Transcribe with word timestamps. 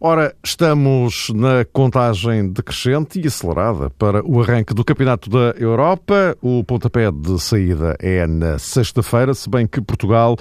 Ora, 0.00 0.34
estamos 0.44 1.30
na 1.34 1.64
contagem 1.72 2.50
decrescente 2.50 3.20
e 3.20 3.26
acelerada 3.26 3.90
para 3.90 4.24
o 4.26 4.40
arranque 4.42 4.74
do 4.74 4.84
Campeonato 4.84 5.30
da 5.30 5.54
Europa. 5.58 6.36
O 6.42 6.64
pontapé 6.64 7.10
de 7.10 7.40
saída 7.40 7.96
é 8.00 8.26
na 8.26 8.58
sexta-feira, 8.58 9.32
se 9.32 9.48
bem 9.48 9.66
que 9.66 9.80
Portugal 9.80 10.36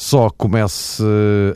só 0.00 0.30
começa 0.30 1.04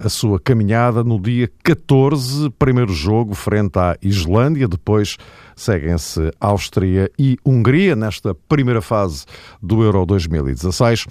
a 0.04 0.08
sua 0.10 0.38
caminhada 0.38 1.02
no 1.02 1.18
dia 1.18 1.50
14, 1.62 2.50
primeiro 2.58 2.92
jogo 2.92 3.34
frente 3.34 3.78
à 3.78 3.96
Islândia, 4.02 4.68
depois 4.68 5.16
seguem-se 5.56 6.30
Áustria 6.38 7.10
e 7.18 7.38
Hungria 7.42 7.96
nesta 7.96 8.34
primeira 8.34 8.82
fase 8.82 9.24
do 9.62 9.82
Euro 9.82 10.04
2016. 10.04 11.06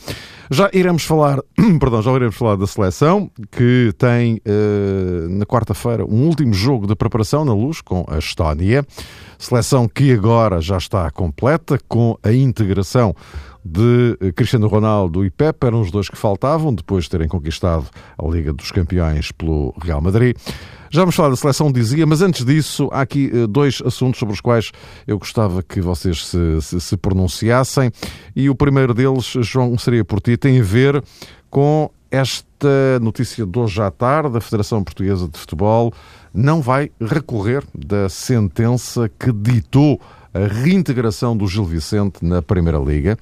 Já 0.52 0.70
iremos 0.72 1.06
falar, 1.06 1.40
perdão, 1.80 2.04
já 2.04 2.12
iremos 2.12 2.36
falar 2.36 2.56
da 2.56 2.68
seleção 2.68 3.32
que 3.52 3.92
tem 3.98 4.36
uh, 4.36 5.28
na 5.30 5.46
quarta-feira 5.48 6.06
um 6.06 6.28
último 6.28 6.54
jogo 6.54 6.86
de 6.86 6.96
preparação 6.96 7.44
na 7.44 7.54
Luz 7.54 7.82
com 7.82 8.06
a 8.08 8.20
Estónia. 8.20 8.86
Seleção 9.40 9.88
que 9.88 10.14
agora 10.14 10.62
já 10.62 10.78
está 10.78 11.10
completa 11.10 11.80
com 11.88 12.16
a 12.22 12.32
integração 12.32 13.16
de 13.64 14.18
Cristiano 14.36 14.68
Ronaldo 14.68 15.26
e 15.26 15.30
Pepe, 15.30 15.68
eram 15.68 15.82
os 15.82 15.92
dois 15.92 16.10
que 16.10 16.18
faltavam, 16.18 16.74
depois 16.74 17.06
de 17.06 17.12
terem 17.12 17.28
conquistado 17.28 17.86
a 18.18 18.28
Liga 18.28 18.52
dos 18.52 18.72
Campeões 18.72 19.32
pelo 19.32 19.74
Real 19.82 20.02
Madrid. 20.02 20.36
Já 20.90 21.02
vamos 21.02 21.16
falar 21.16 21.30
da 21.30 21.36
seleção, 21.36 21.72
dizia, 21.72 22.06
mas 22.06 22.22
antes 22.22 22.46
disso, 22.46 22.88
há 22.92 23.02
aqui 23.02 23.32
eh, 23.34 23.48
dois 23.48 23.82
assuntos 23.84 24.20
sobre 24.20 24.36
os 24.36 24.42
quais 24.42 24.72
eu 25.08 25.18
gostava 25.18 25.64
que 25.64 25.82
vocês 25.82 26.28
se, 26.28 26.62
se, 26.62 26.80
se 26.80 26.98
pronunciassem. 26.98 27.92
E 28.36 28.48
o 28.48 28.54
primeiro 28.54 28.94
deles, 28.94 29.26
João, 29.42 29.76
seria 29.78 30.06
por 30.06 30.22
ti, 30.22 30.38
tem 30.38 30.60
a 30.60 30.64
ver 30.64 31.04
com 31.50 31.90
esta 32.12 33.00
notícia 33.02 33.44
de 33.44 33.58
hoje 33.58 33.82
à 33.82 33.90
tarde, 33.90 34.38
a 34.38 34.42
Federação 34.42 34.84
Portuguesa 34.84 35.28
de 35.28 35.40
Futebol 35.40 35.92
não 36.32 36.62
vai 36.62 36.92
recorrer 37.02 37.64
da 37.74 38.08
sentença 38.08 39.10
que 39.10 39.32
ditou 39.32 40.00
a 40.34 40.48
reintegração 40.48 41.36
do 41.38 41.48
Gil 41.48 41.66
Vicente 41.66 42.24
na 42.24 42.42
Primeira 42.42 42.80
Liga. 42.80 43.18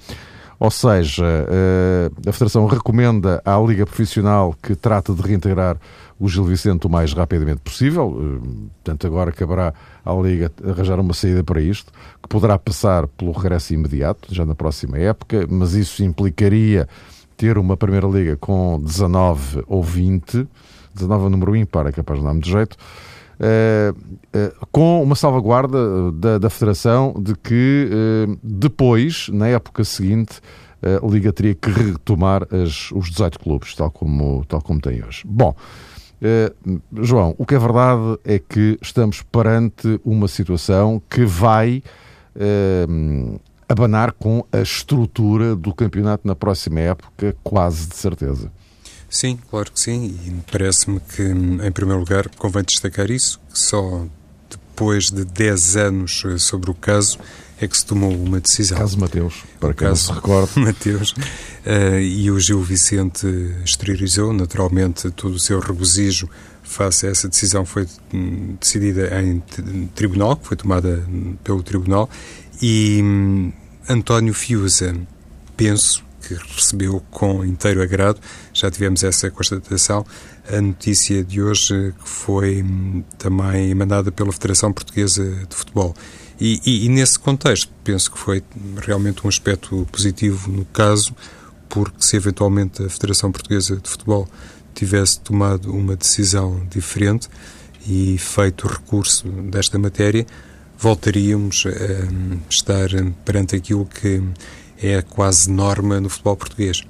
Ou 0.60 0.70
seja, 0.70 1.26
eh, 1.26 2.12
a 2.28 2.32
Federação 2.32 2.68
recomenda 2.68 3.42
à 3.44 3.58
Liga 3.58 3.84
Profissional 3.84 4.56
que 4.62 4.76
trate 4.76 5.12
de 5.12 5.20
reintegrar 5.20 5.76
o 6.20 6.30
Gil 6.30 6.44
Vicente 6.44 6.86
o 6.86 6.90
mais 6.90 7.14
rapidamente 7.14 7.62
possível. 7.62 8.16
Eh, 8.16 8.48
portanto, 8.76 9.08
agora 9.08 9.32
caberá 9.32 9.74
à 10.06 10.14
Liga 10.14 10.52
arranjar 10.64 11.00
uma 11.00 11.16
saída 11.16 11.44
para 11.44 11.60
isto, 11.60 11.92
que 12.22 12.30
poderá 12.30 12.60
passar 12.60 13.08
pelo 13.08 13.32
regresso 13.32 13.74
imediato, 13.74 14.34
já 14.34 14.46
na 14.46 14.54
próxima 14.54 15.00
época, 15.00 15.48
mas 15.50 15.74
isso 15.74 16.04
implicaria 16.04 16.88
ter 17.36 17.58
uma 17.58 17.76
Primeira 17.76 18.08
Liga 18.08 18.38
com 18.38 18.80
19 18.80 19.64
ou 19.66 19.82
20, 19.82 20.48
19 20.94 21.24
é 21.24 21.26
um 21.26 21.30
número 21.32 21.56
ímpar, 21.56 21.88
é 21.88 21.92
capaz 21.92 22.20
de 22.20 22.26
dar-me 22.26 22.40
de 22.40 22.52
jeito, 22.52 22.78
com 24.72 25.02
uma 25.02 25.16
salvaguarda 25.16 26.12
da, 26.12 26.38
da 26.38 26.50
Federação 26.50 27.14
de 27.18 27.36
que 27.36 27.90
depois, 28.44 29.30
na 29.30 29.48
época 29.48 29.84
seguinte, 29.84 30.40
a 30.82 31.06
Liga 31.08 31.34
teria 31.34 31.56
que 31.56 31.70
retomar 31.70 32.44
as, 32.54 32.92
os 32.92 33.10
18 33.10 33.40
clubes, 33.40 33.76
tal 33.76 33.92
como, 33.92 34.46
tal 34.46 34.62
como 34.62 34.80
tem 34.80 35.04
hoje. 35.04 35.24
Bom, 35.26 35.56
João, 37.02 37.36
o 37.38 37.46
que 37.46 37.56
é 37.56 37.60
verdade 37.60 38.20
é 38.24 38.40
que 38.40 38.78
estamos 38.82 39.24
perante 39.24 40.00
uma 40.06 40.28
situação 40.28 41.02
que 41.10 41.26
vai 41.26 41.84
abanar 43.72 44.12
com 44.12 44.46
a 44.52 44.60
estrutura 44.60 45.56
do 45.56 45.74
campeonato 45.74 46.28
na 46.28 46.36
próxima 46.36 46.82
época, 46.82 47.36
quase 47.44 47.88
de 47.88 47.96
certeza. 47.96 48.52
Sim, 49.12 49.38
claro 49.50 49.70
que 49.70 49.80
sim, 49.80 50.18
e 50.26 50.32
parece-me 50.50 51.02
que, 51.02 51.22
em 51.22 51.72
primeiro 51.72 52.00
lugar, 52.00 52.30
convém 52.38 52.64
destacar 52.64 53.12
isso, 53.12 53.42
que 53.52 53.60
só 53.60 54.08
depois 54.50 55.12
de 55.12 55.26
10 55.26 55.76
anos 55.76 56.24
eh, 56.26 56.38
sobre 56.38 56.72
o 56.72 56.74
caso 56.74 57.20
é 57.60 57.68
que 57.68 57.78
se 57.78 57.86
tomou 57.86 58.10
uma 58.10 58.40
decisão. 58.40 58.78
Caso 58.78 58.98
Mateus, 58.98 59.44
para 59.60 59.74
quem 59.74 59.90
caso 59.90 60.08
não 60.08 60.14
se 60.16 60.22
recorde. 60.22 60.52
Mateus, 60.64 61.12
uh, 61.12 62.00
e 62.00 62.32
o 62.32 62.40
Gil 62.40 62.62
Vicente 62.62 63.28
exteriorizou, 63.66 64.32
naturalmente, 64.32 65.12
todo 65.12 65.36
o 65.36 65.40
seu 65.40 65.60
regozijo 65.60 66.30
face 66.64 67.06
a 67.06 67.10
essa 67.10 67.28
decisão 67.28 67.66
foi 67.66 67.86
hum, 68.14 68.56
decidida 68.60 69.22
em 69.22 69.42
tribunal, 69.94 70.40
foi 70.42 70.56
tomada 70.56 71.04
hum, 71.10 71.36
pelo 71.44 71.62
tribunal, 71.62 72.10
e 72.62 73.02
hum, 73.04 73.52
António 73.90 74.34
Fiusa, 74.34 74.96
penso, 75.58 76.02
que 76.40 76.56
recebeu 76.56 77.04
com 77.10 77.46
inteiro 77.46 77.82
agrado. 77.82 78.20
Já 78.54 78.70
tivemos 78.70 79.04
essa 79.04 79.30
constatação. 79.32 80.06
A 80.52 80.60
notícia 80.60 81.24
de 81.24 81.42
hoje 81.42 81.94
que 82.02 82.10
foi 82.10 82.62
hum, 82.62 83.04
também 83.18 83.74
mandada 83.74 84.12
pela 84.12 84.32
Federação 84.32 84.72
Portuguesa 84.72 85.24
de 85.48 85.56
Futebol. 85.56 85.96
E, 86.40 86.60
e, 86.66 86.86
e, 86.86 86.90
nesse 86.90 87.20
contexto, 87.20 87.72
penso 87.84 88.12
que 88.12 88.18
foi 88.18 88.44
realmente 88.78 89.26
um 89.26 89.30
aspecto 89.30 89.88
positivo 89.92 90.50
no 90.50 90.66
caso, 90.66 91.16
porque 91.70 91.98
se 92.00 92.16
eventualmente 92.16 92.84
a 92.84 92.90
Federação 92.90 93.32
Portuguesa 93.32 93.76
de 93.76 93.88
Futebol 93.88 94.28
tivesse 94.74 95.20
tomado 95.20 95.72
uma 95.72 95.96
decisão 95.96 96.66
diferente 96.70 97.30
e 97.88 98.18
feito 98.18 98.68
recurso 98.68 99.28
desta 99.28 99.78
matéria, 99.78 100.26
voltaríamos 100.78 101.66
a 101.68 102.12
hum, 102.12 102.40
estar 102.50 102.90
perante 103.24 103.56
aquilo 103.56 103.86
que 103.86 104.20
é 104.82 105.02
quase 105.02 105.50
norma 105.50 106.00
no 106.00 106.10
futebol 106.10 106.36
português. 106.36 106.82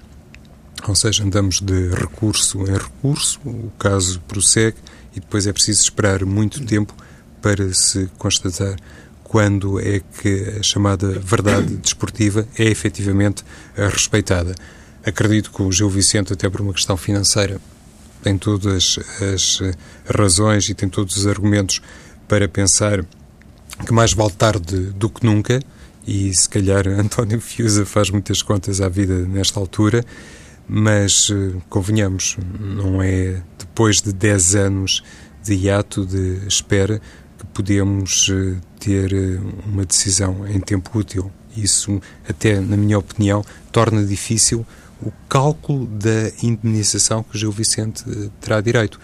Ou 0.87 0.95
seja, 0.95 1.23
andamos 1.23 1.59
de 1.59 1.89
recurso 1.89 2.63
em 2.63 2.73
recurso, 2.73 3.39
o 3.45 3.71
caso 3.77 4.19
prossegue 4.21 4.77
e 5.15 5.19
depois 5.19 5.45
é 5.45 5.53
preciso 5.53 5.81
esperar 5.81 6.25
muito 6.25 6.65
tempo 6.65 6.95
para 7.41 7.73
se 7.73 8.09
constatar 8.17 8.75
quando 9.23 9.79
é 9.79 10.01
que 10.21 10.57
a 10.59 10.63
chamada 10.63 11.07
verdade 11.19 11.75
desportiva 11.77 12.47
é 12.57 12.65
efetivamente 12.65 13.43
respeitada. 13.75 14.55
Acredito 15.05 15.51
que 15.51 15.61
o 15.61 15.71
Gil 15.71 15.89
Vicente, 15.89 16.33
até 16.33 16.49
por 16.49 16.61
uma 16.61 16.73
questão 16.73 16.97
financeira, 16.97 17.59
tem 18.21 18.37
todas 18.37 18.99
as 19.33 19.59
razões 20.05 20.69
e 20.69 20.73
tem 20.73 20.89
todos 20.89 21.17
os 21.17 21.27
argumentos 21.27 21.81
para 22.27 22.47
pensar 22.47 23.03
que 23.85 23.93
mais 23.93 24.13
vale 24.13 24.31
tarde 24.31 24.77
do 24.91 25.09
que 25.09 25.25
nunca 25.25 25.59
e 26.05 26.33
se 26.33 26.49
calhar 26.49 26.87
António 26.99 27.39
Fiusa 27.39 27.85
faz 27.85 28.09
muitas 28.09 28.41
contas 28.41 28.81
à 28.81 28.89
vida 28.89 29.25
nesta 29.25 29.59
altura, 29.59 30.03
mas 30.67 31.29
eh, 31.31 31.59
convenhamos, 31.69 32.37
não 32.59 33.01
é 33.01 33.41
depois 33.57 34.01
de 34.01 34.13
10 34.13 34.55
anos 34.55 35.03
de 35.43 35.53
hiato 35.53 36.05
de 36.05 36.47
espera 36.47 37.01
que 37.37 37.45
podemos 37.47 38.29
eh, 38.31 38.55
ter 38.79 39.13
eh, 39.13 39.39
uma 39.65 39.85
decisão 39.85 40.47
em 40.47 40.59
tempo 40.59 40.97
útil. 40.97 41.31
Isso, 41.55 42.01
até 42.27 42.59
na 42.61 42.77
minha 42.77 42.97
opinião, 42.97 43.43
torna 43.71 44.05
difícil 44.05 44.65
o 45.01 45.11
cálculo 45.27 45.85
da 45.87 46.31
indemnização 46.41 47.23
que 47.23 47.37
Gil 47.37 47.51
Vicente 47.51 48.05
terá 48.39 48.61
direito. 48.61 48.99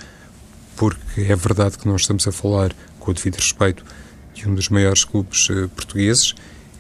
Porque 0.76 1.22
é 1.22 1.36
verdade 1.36 1.78
que 1.78 1.88
nós 1.88 2.02
estamos 2.02 2.26
a 2.28 2.32
falar, 2.32 2.72
com 3.00 3.12
o 3.12 3.14
devido 3.14 3.36
respeito, 3.36 3.84
de 4.34 4.48
um 4.48 4.54
dos 4.54 4.70
maiores 4.70 5.04
clubes 5.04 5.48
portugueses 5.76 6.36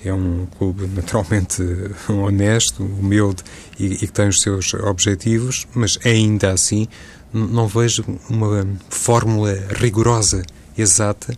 é 0.07 0.13
um 0.13 0.47
clube 0.57 0.87
naturalmente 0.87 1.61
honesto, 2.09 2.83
humilde 2.83 3.43
e, 3.79 3.85
e 3.85 3.97
que 3.97 4.11
tem 4.11 4.27
os 4.27 4.41
seus 4.41 4.73
objetivos, 4.73 5.67
mas 5.73 5.99
ainda 6.03 6.51
assim 6.51 6.87
não 7.33 7.67
vejo 7.67 8.05
uma 8.29 8.67
fórmula 8.89 9.53
rigorosa, 9.79 10.43
exata, 10.77 11.37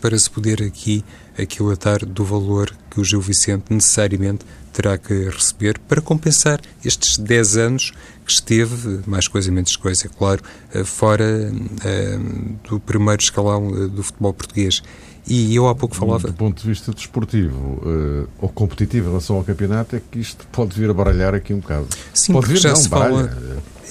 para 0.00 0.18
se 0.18 0.30
poder 0.30 0.62
aqui 0.62 1.04
aquilatar 1.38 2.04
do 2.04 2.24
valor 2.24 2.74
que 2.90 3.00
o 3.00 3.04
Gil 3.04 3.20
Vicente 3.20 3.72
necessariamente 3.72 4.44
terá 4.72 4.96
que 4.96 5.28
receber 5.28 5.78
para 5.88 6.00
compensar 6.00 6.60
estes 6.84 7.18
10 7.18 7.56
anos 7.56 7.92
que 8.24 8.32
esteve, 8.32 9.00
mais 9.06 9.26
coisa 9.26 9.50
menos 9.50 9.74
coisa, 9.76 10.08
claro, 10.08 10.42
fora 10.84 11.50
uh, 11.50 12.58
do 12.68 12.78
primeiro 12.78 13.20
escalão 13.20 13.68
uh, 13.68 13.88
do 13.88 14.02
futebol 14.02 14.32
português. 14.34 14.82
E 15.28 15.54
eu 15.54 15.68
há 15.68 15.74
pouco 15.74 15.94
falava. 15.94 16.28
Do 16.28 16.32
ponto 16.32 16.62
de 16.62 16.66
vista 16.66 16.92
desportivo 16.92 17.82
uh, 17.84 18.28
ou 18.38 18.48
competitivo 18.48 19.06
em 19.06 19.10
relação 19.10 19.36
ao 19.36 19.44
campeonato, 19.44 19.94
é 19.94 20.00
que 20.00 20.18
isto 20.18 20.46
pode 20.50 20.78
vir 20.78 20.88
a 20.88 20.94
baralhar 20.94 21.34
aqui 21.34 21.52
um 21.52 21.60
bocado. 21.60 21.86
Sim, 22.14 22.32
pode 22.32 22.46
vir, 22.46 22.56
já 22.56 22.70
não, 22.70 22.76
se 22.76 22.88
fala. 22.88 23.36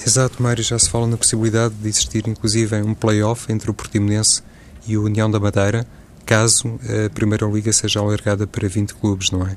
Exato, 0.04 0.42
Mário, 0.42 0.62
já 0.62 0.78
se 0.78 0.90
fala 0.90 1.06
na 1.06 1.16
possibilidade 1.16 1.74
de 1.74 1.88
existir, 1.88 2.26
inclusive, 2.26 2.74
um 2.82 2.94
play-off 2.94 3.52
entre 3.52 3.70
o 3.70 3.74
Portimonense 3.74 4.42
e 4.86 4.96
o 4.96 5.04
União 5.04 5.30
da 5.30 5.38
Madeira, 5.38 5.86
caso 6.26 6.78
a 7.06 7.10
Primeira 7.10 7.46
Liga 7.46 7.72
seja 7.72 8.00
alargada 8.00 8.46
para 8.46 8.68
20 8.68 8.94
clubes, 8.94 9.30
não 9.30 9.46
é? 9.46 9.56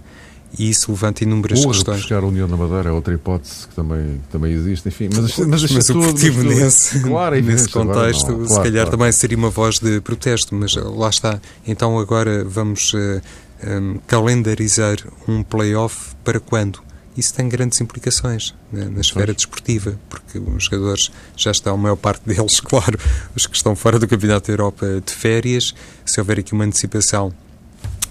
E 0.57 0.69
isso 0.69 0.92
levanta 0.92 1.24
inúmeras 1.24 1.63
Ou 1.63 1.71
questões. 1.71 1.98
buscar 2.00 2.24
a 2.24 2.25
União 2.25 2.48
da 2.48 2.57
Madeira 2.57 2.89
é 2.89 2.92
outra 2.92 3.13
hipótese 3.13 3.68
que 3.68 3.75
também, 3.75 4.19
que 4.24 4.27
também 4.31 4.53
existe, 4.53 4.88
enfim. 4.88 5.09
Mas, 5.13 5.38
mas, 5.38 5.48
mas, 5.48 5.71
mas 5.71 5.89
o 5.89 5.94
Portimonense, 5.94 7.00
claro, 7.03 7.42
nesse 7.42 7.69
contexto, 7.69 8.31
não, 8.31 8.45
claro, 8.45 8.50
se 8.50 8.57
calhar 8.57 8.86
claro. 8.86 8.92
também 8.92 9.12
seria 9.12 9.38
uma 9.38 9.50
voz 9.50 9.80
de 9.80 10.01
protesto, 10.01 10.53
mas 10.56 10.75
lá 10.75 11.09
está. 11.09 11.39
Então 11.65 11.98
agora 11.98 12.44
vamos 12.44 12.94
uh, 12.94 13.21
um, 13.65 14.00
calendarizar 14.07 14.98
um 15.27 15.44
play-off 15.44 16.15
para 16.24 16.39
quando? 16.39 16.81
Isso 17.15 17.33
tem 17.33 17.50
grandes 17.50 17.80
implicações 17.81 18.54
né, 18.71 18.86
na 18.89 19.01
esfera 19.01 19.33
desportiva, 19.33 20.00
porque 20.09 20.39
os 20.39 20.63
jogadores 20.63 21.12
já 21.36 21.51
estão, 21.51 21.75
a 21.75 21.77
maior 21.77 21.97
parte 21.97 22.21
deles, 22.25 22.59
claro, 22.62 22.97
os 23.36 23.45
que 23.45 23.56
estão 23.56 23.75
fora 23.75 24.00
do 24.00 24.07
Campeonato 24.07 24.47
da 24.47 24.54
Europa 24.54 24.86
de 25.06 25.13
férias, 25.13 25.74
se 26.06 26.19
houver 26.19 26.39
aqui 26.39 26.54
uma 26.54 26.63
antecipação 26.63 27.33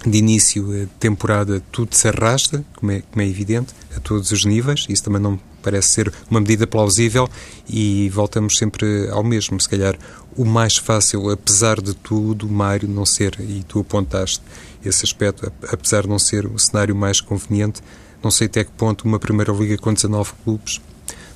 de 0.06 0.18
início 0.18 0.64
de 0.64 0.86
temporada 0.98 1.62
tudo 1.70 1.94
se 1.94 2.08
arrasta, 2.08 2.64
como 2.76 2.92
é, 2.92 3.02
como 3.02 3.22
é 3.22 3.28
evidente, 3.28 3.74
a 3.96 4.00
todos 4.00 4.30
os 4.30 4.44
níveis. 4.44 4.86
Isso 4.88 5.04
também 5.04 5.20
não 5.20 5.38
parece 5.62 5.90
ser 5.90 6.12
uma 6.30 6.40
medida 6.40 6.66
plausível 6.66 7.28
e 7.68 8.08
voltamos 8.10 8.56
sempre 8.56 9.08
ao 9.10 9.22
mesmo. 9.22 9.60
Se 9.60 9.68
calhar 9.68 9.96
o 10.36 10.44
mais 10.44 10.76
fácil, 10.76 11.30
apesar 11.30 11.80
de 11.80 11.94
tudo, 11.94 12.48
Mário, 12.48 12.88
não 12.88 13.04
ser, 13.04 13.38
e 13.40 13.62
tu 13.64 13.80
apontaste 13.80 14.42
esse 14.84 15.04
aspecto, 15.04 15.52
apesar 15.70 16.02
de 16.02 16.08
não 16.08 16.18
ser 16.18 16.46
o 16.46 16.58
cenário 16.58 16.96
mais 16.96 17.20
conveniente, 17.20 17.82
não 18.22 18.30
sei 18.30 18.46
até 18.46 18.64
que 18.64 18.70
ponto 18.72 19.04
uma 19.04 19.18
Primeira 19.18 19.52
Liga 19.52 19.76
com 19.76 19.92
19 19.92 20.32
clubes 20.44 20.80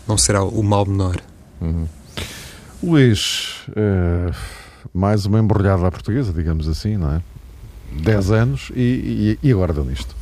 não 0.07 0.17
será 0.17 0.43
o 0.43 0.63
mal 0.63 0.87
menor. 0.87 1.17
Uhum. 1.61 1.87
Luís, 2.83 3.63
é, 3.75 4.31
mais 4.93 5.25
uma 5.27 5.39
embrulhada 5.39 5.87
à 5.87 5.91
portuguesa, 5.91 6.33
digamos 6.33 6.69
assim, 6.69 6.97
não 6.97 7.13
é? 7.13 7.23
10 8.01 8.31
anos 8.31 8.71
e, 8.75 9.39
e, 9.43 9.49
e 9.49 9.53
agora 9.53 9.73
deu 9.73 9.85
nisto. 9.85 10.15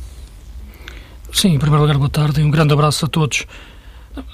Sim, 1.31 1.55
em 1.55 1.59
primeiro 1.59 1.81
lugar, 1.81 1.97
boa 1.97 2.09
tarde 2.09 2.41
e 2.41 2.43
um 2.43 2.51
grande 2.51 2.73
abraço 2.73 3.05
a 3.05 3.07
todos. 3.07 3.45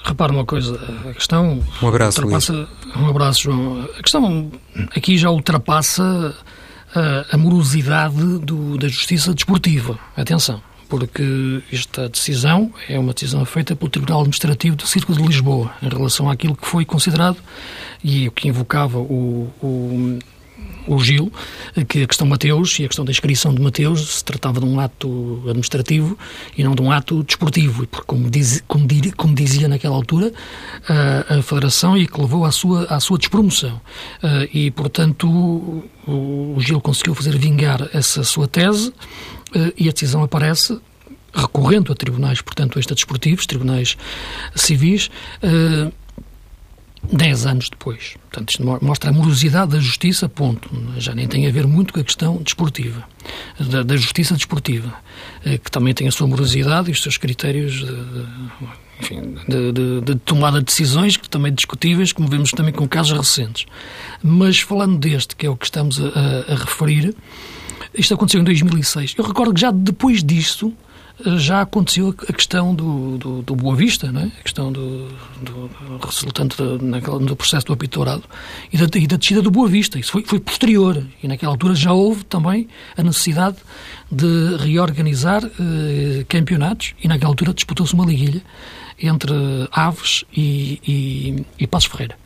Repara 0.04 0.30
uma 0.30 0.44
coisa, 0.44 0.78
a 1.08 1.14
questão. 1.14 1.62
Um 1.82 1.88
abraço, 1.88 2.20
ultrapassa, 2.20 2.68
Um 2.96 3.08
abraço, 3.08 3.42
João. 3.42 3.88
A 3.98 4.02
questão 4.02 4.52
aqui 4.94 5.16
já 5.16 5.30
ultrapassa 5.30 6.36
a, 6.94 7.34
a 7.34 7.38
morosidade 7.38 8.38
do, 8.38 8.76
da 8.76 8.88
justiça 8.88 9.32
desportiva. 9.32 9.98
Atenção, 10.14 10.62
porque 10.90 11.62
esta 11.72 12.08
decisão 12.08 12.70
é 12.88 12.98
uma 12.98 13.14
decisão 13.14 13.44
feita 13.46 13.74
pelo 13.74 13.90
Tribunal 13.90 14.20
Administrativo 14.20 14.76
do 14.76 14.86
Círculo 14.86 15.16
de 15.16 15.26
Lisboa 15.26 15.72
em 15.82 15.88
relação 15.88 16.28
àquilo 16.30 16.54
que 16.54 16.66
foi 16.66 16.84
considerado 16.84 17.38
e 18.04 18.28
o 18.28 18.32
que 18.32 18.48
invocava 18.48 18.98
o, 18.98 19.50
o 19.62 20.18
o 20.86 20.98
Gil, 20.98 21.32
que 21.88 22.02
a 22.02 22.06
questão 22.06 22.26
Mateus 22.26 22.78
e 22.78 22.84
a 22.84 22.88
questão 22.88 23.04
da 23.04 23.10
inscrição 23.10 23.54
de 23.54 23.60
Mateus 23.60 24.18
se 24.18 24.24
tratava 24.24 24.60
de 24.60 24.66
um 24.66 24.78
ato 24.78 25.42
administrativo 25.46 26.18
e 26.56 26.62
não 26.62 26.74
de 26.74 26.82
um 26.82 26.90
ato 26.90 27.22
desportivo, 27.22 27.86
porque 27.86 28.06
como, 28.06 28.30
diz, 28.30 28.62
como, 28.66 28.86
dir, 28.86 29.12
como 29.14 29.34
dizia 29.34 29.68
naquela 29.68 29.94
altura 29.94 30.32
a, 30.88 31.38
a, 31.38 31.42
Federação 31.42 31.96
e 31.96 32.06
que 32.06 32.20
levou 32.20 32.44
à 32.44 32.52
sua, 32.52 32.84
à 32.84 33.00
sua 33.00 33.18
despromoção. 33.18 33.80
E, 34.52 34.70
portanto, 34.70 35.28
o, 35.28 36.54
o 36.56 36.60
Gil 36.60 36.80
conseguiu 36.80 37.14
fazer 37.14 37.36
vingar 37.36 37.88
essa 37.92 38.22
sua 38.22 38.46
tese 38.46 38.92
e 39.76 39.88
a 39.88 39.92
decisão 39.92 40.22
aparece 40.22 40.78
recorrendo 41.34 41.92
a 41.92 41.94
tribunais, 41.94 42.40
portanto, 42.40 42.78
extradesportivos, 42.78 43.46
tribunais 43.46 43.96
civis, 44.54 45.10
10 47.02 47.46
anos 47.46 47.68
depois. 47.70 48.14
Portanto, 48.30 48.50
isto 48.50 48.78
mostra 48.82 49.10
a 49.10 49.12
morosidade 49.12 49.72
da 49.72 49.80
justiça, 49.80 50.28
ponto. 50.28 50.70
Já 50.98 51.14
nem 51.14 51.26
tem 51.26 51.46
a 51.46 51.50
ver 51.50 51.66
muito 51.66 51.92
com 51.92 52.00
a 52.00 52.04
questão 52.04 52.36
desportiva, 52.36 53.04
da, 53.58 53.82
da 53.82 53.96
justiça 53.96 54.34
desportiva, 54.34 54.92
que 55.42 55.70
também 55.70 55.94
tem 55.94 56.06
a 56.06 56.12
sua 56.12 56.26
morosidade 56.26 56.90
e 56.90 56.92
os 56.92 57.02
seus 57.02 57.16
critérios 57.16 57.74
de, 57.74 57.86
de, 57.86 58.26
enfim, 59.00 59.34
de, 59.48 60.00
de, 60.02 60.14
tomada 60.16 60.58
de 60.58 60.66
decisões, 60.66 61.16
que 61.16 61.28
também 61.28 61.52
discutíveis, 61.52 62.12
como 62.12 62.28
vemos 62.28 62.50
também 62.52 62.72
com 62.72 62.86
casos 62.86 63.16
recentes. 63.16 63.66
Mas 64.22 64.60
falando 64.60 64.98
deste, 64.98 65.34
que 65.34 65.46
é 65.46 65.50
o 65.50 65.56
que 65.56 65.64
estamos 65.64 65.98
a, 66.00 66.52
a 66.52 66.54
referir, 66.54 67.14
isto 67.94 68.14
aconteceu 68.14 68.40
em 68.40 68.44
2006. 68.44 69.14
Eu 69.16 69.24
recordo 69.24 69.54
que 69.54 69.60
já 69.60 69.70
depois 69.70 70.22
disto, 70.22 70.72
já 71.36 71.62
aconteceu 71.62 72.14
a 72.28 72.32
questão 72.32 72.74
do, 72.74 73.18
do, 73.18 73.42
do 73.42 73.56
Boa 73.56 73.76
Vista, 73.76 74.10
não 74.10 74.22
é? 74.22 74.24
a 74.24 74.42
questão 74.42 74.72
do, 74.72 75.08
do 75.42 75.70
resultante 76.04 76.56
do, 76.56 77.36
processo 77.36 77.66
do 77.66 77.72
apito 77.72 78.02
e 78.72 78.78
da, 78.78 78.98
e 78.98 79.06
da 79.06 79.16
descida 79.16 79.42
do 79.42 79.50
Boa 79.50 79.68
Vista. 79.68 79.98
Isso 79.98 80.12
foi, 80.12 80.24
foi 80.24 80.40
posterior 80.40 81.02
e 81.22 81.28
naquela 81.28 81.52
altura 81.52 81.74
já 81.74 81.92
houve 81.92 82.24
também 82.24 82.68
a 82.96 83.02
necessidade 83.02 83.56
de 84.10 84.56
reorganizar 84.58 85.44
eh, 85.44 86.24
campeonatos 86.28 86.94
e 87.02 87.08
naquela 87.08 87.30
altura 87.30 87.54
disputou-se 87.54 87.94
uma 87.94 88.04
liguilha 88.04 88.42
entre 89.00 89.32
Aves 89.72 90.24
e, 90.36 90.80
e, 90.86 91.46
e 91.58 91.66
Passos 91.66 91.90
Ferreira. 91.90 92.16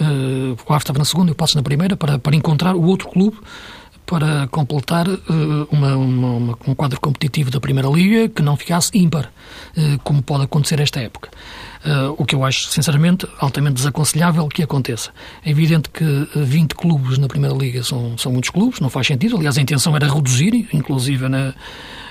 Uh, 0.00 0.56
o 0.66 0.72
Aves 0.72 0.82
estava 0.82 0.98
na 0.98 1.04
segunda 1.04 1.30
e 1.30 1.32
o 1.32 1.34
Passos 1.34 1.56
na 1.56 1.62
primeira 1.62 1.96
para, 1.96 2.18
para 2.18 2.34
encontrar 2.34 2.74
o 2.74 2.82
outro 2.82 3.08
clube 3.08 3.36
para 4.10 4.48
completar 4.48 5.06
uh, 5.08 5.68
uma, 5.70 5.96
uma, 5.96 6.30
uma, 6.32 6.58
um 6.66 6.74
quadro 6.74 7.00
competitivo 7.00 7.48
da 7.48 7.60
Primeira 7.60 7.88
Liga 7.88 8.28
que 8.28 8.42
não 8.42 8.56
ficasse 8.56 8.90
ímpar, 8.92 9.26
uh, 9.76 10.00
como 10.02 10.20
pode 10.20 10.42
acontecer 10.42 10.80
esta 10.80 10.98
época. 10.98 11.30
Uh, 11.86 12.12
o 12.18 12.24
que 12.24 12.34
eu 12.34 12.44
acho, 12.44 12.66
sinceramente, 12.70 13.24
altamente 13.38 13.74
desaconselhável 13.74 14.48
que 14.48 14.64
aconteça. 14.64 15.12
É 15.44 15.50
evidente 15.50 15.90
que 15.90 16.28
20 16.34 16.74
clubes 16.74 17.18
na 17.18 17.28
Primeira 17.28 17.54
Liga 17.56 17.84
são, 17.84 18.18
são 18.18 18.32
muitos 18.32 18.50
clubes, 18.50 18.80
não 18.80 18.90
faz 18.90 19.06
sentido. 19.06 19.36
Aliás, 19.36 19.56
a 19.56 19.62
intenção 19.62 19.94
era 19.94 20.12
reduzir, 20.12 20.68
inclusive 20.72 21.28
na, 21.28 21.54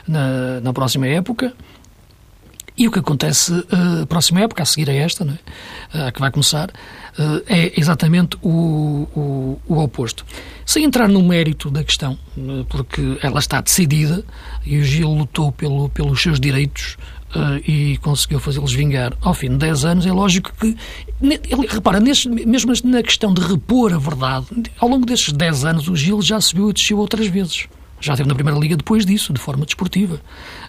na, 0.07 0.61
na 0.61 0.71
próxima 0.71 1.05
época. 1.05 1.53
E 2.77 2.87
o 2.87 2.91
que 2.91 2.99
acontece 2.99 3.51
uh, 3.51 4.07
próxima 4.07 4.39
época, 4.39 4.63
a 4.63 4.65
seguir 4.65 4.89
a 4.89 4.93
esta, 4.93 5.25
não 5.25 5.33
é? 5.33 6.11
Que 6.13 6.19
vai 6.21 6.31
começar, 6.31 6.71
é 7.47 7.79
exatamente 7.79 8.37
o, 8.41 9.07
o, 9.15 9.59
o, 9.67 9.77
oposto. 9.79 10.25
Sem 10.65 10.85
entrar 10.85 11.07
no 11.07 11.21
mérito 11.21 11.69
da 11.69 11.83
questão, 11.83 12.17
porque 12.69 13.17
ela 13.21 13.39
está 13.39 13.59
decidida 13.59 14.23
e 14.65 14.77
o 14.77 14.83
Gil 14.83 15.09
lutou 15.09 15.51
pelo, 15.51 15.89
pelos 15.89 16.21
seus 16.21 16.39
direitos 16.39 16.97
e 17.67 17.97
conseguiu 17.97 18.39
fazê-los 18.39 18.73
vingar 18.73 19.13
ao 19.21 19.33
fim 19.33 19.49
de 19.49 19.57
10 19.57 19.85
anos, 19.85 20.05
é 20.05 20.11
lógico 20.11 20.51
que, 20.59 20.75
ele, 21.21 21.67
repara, 21.67 21.99
nesse, 21.99 22.27
mesmo 22.27 22.73
na 22.85 23.03
questão 23.03 23.33
de 23.33 23.41
repor 23.41 23.93
a 23.93 23.97
verdade, 23.97 24.47
ao 24.79 24.89
longo 24.89 25.05
destes 25.05 25.33
10 25.33 25.65
anos 25.65 25.87
o 25.87 25.95
Gil 25.95 26.21
já 26.21 26.41
subiu 26.41 26.69
e 26.69 26.73
desceu 26.73 26.97
outras 26.97 27.27
vezes. 27.27 27.67
Já 28.01 28.13
esteve 28.13 28.29
na 28.29 28.35
Primeira 28.35 28.59
Liga 28.59 28.77
depois 28.77 29.05
disso, 29.05 29.33
de 29.33 29.39
forma 29.39 29.65
desportiva. 29.65 30.21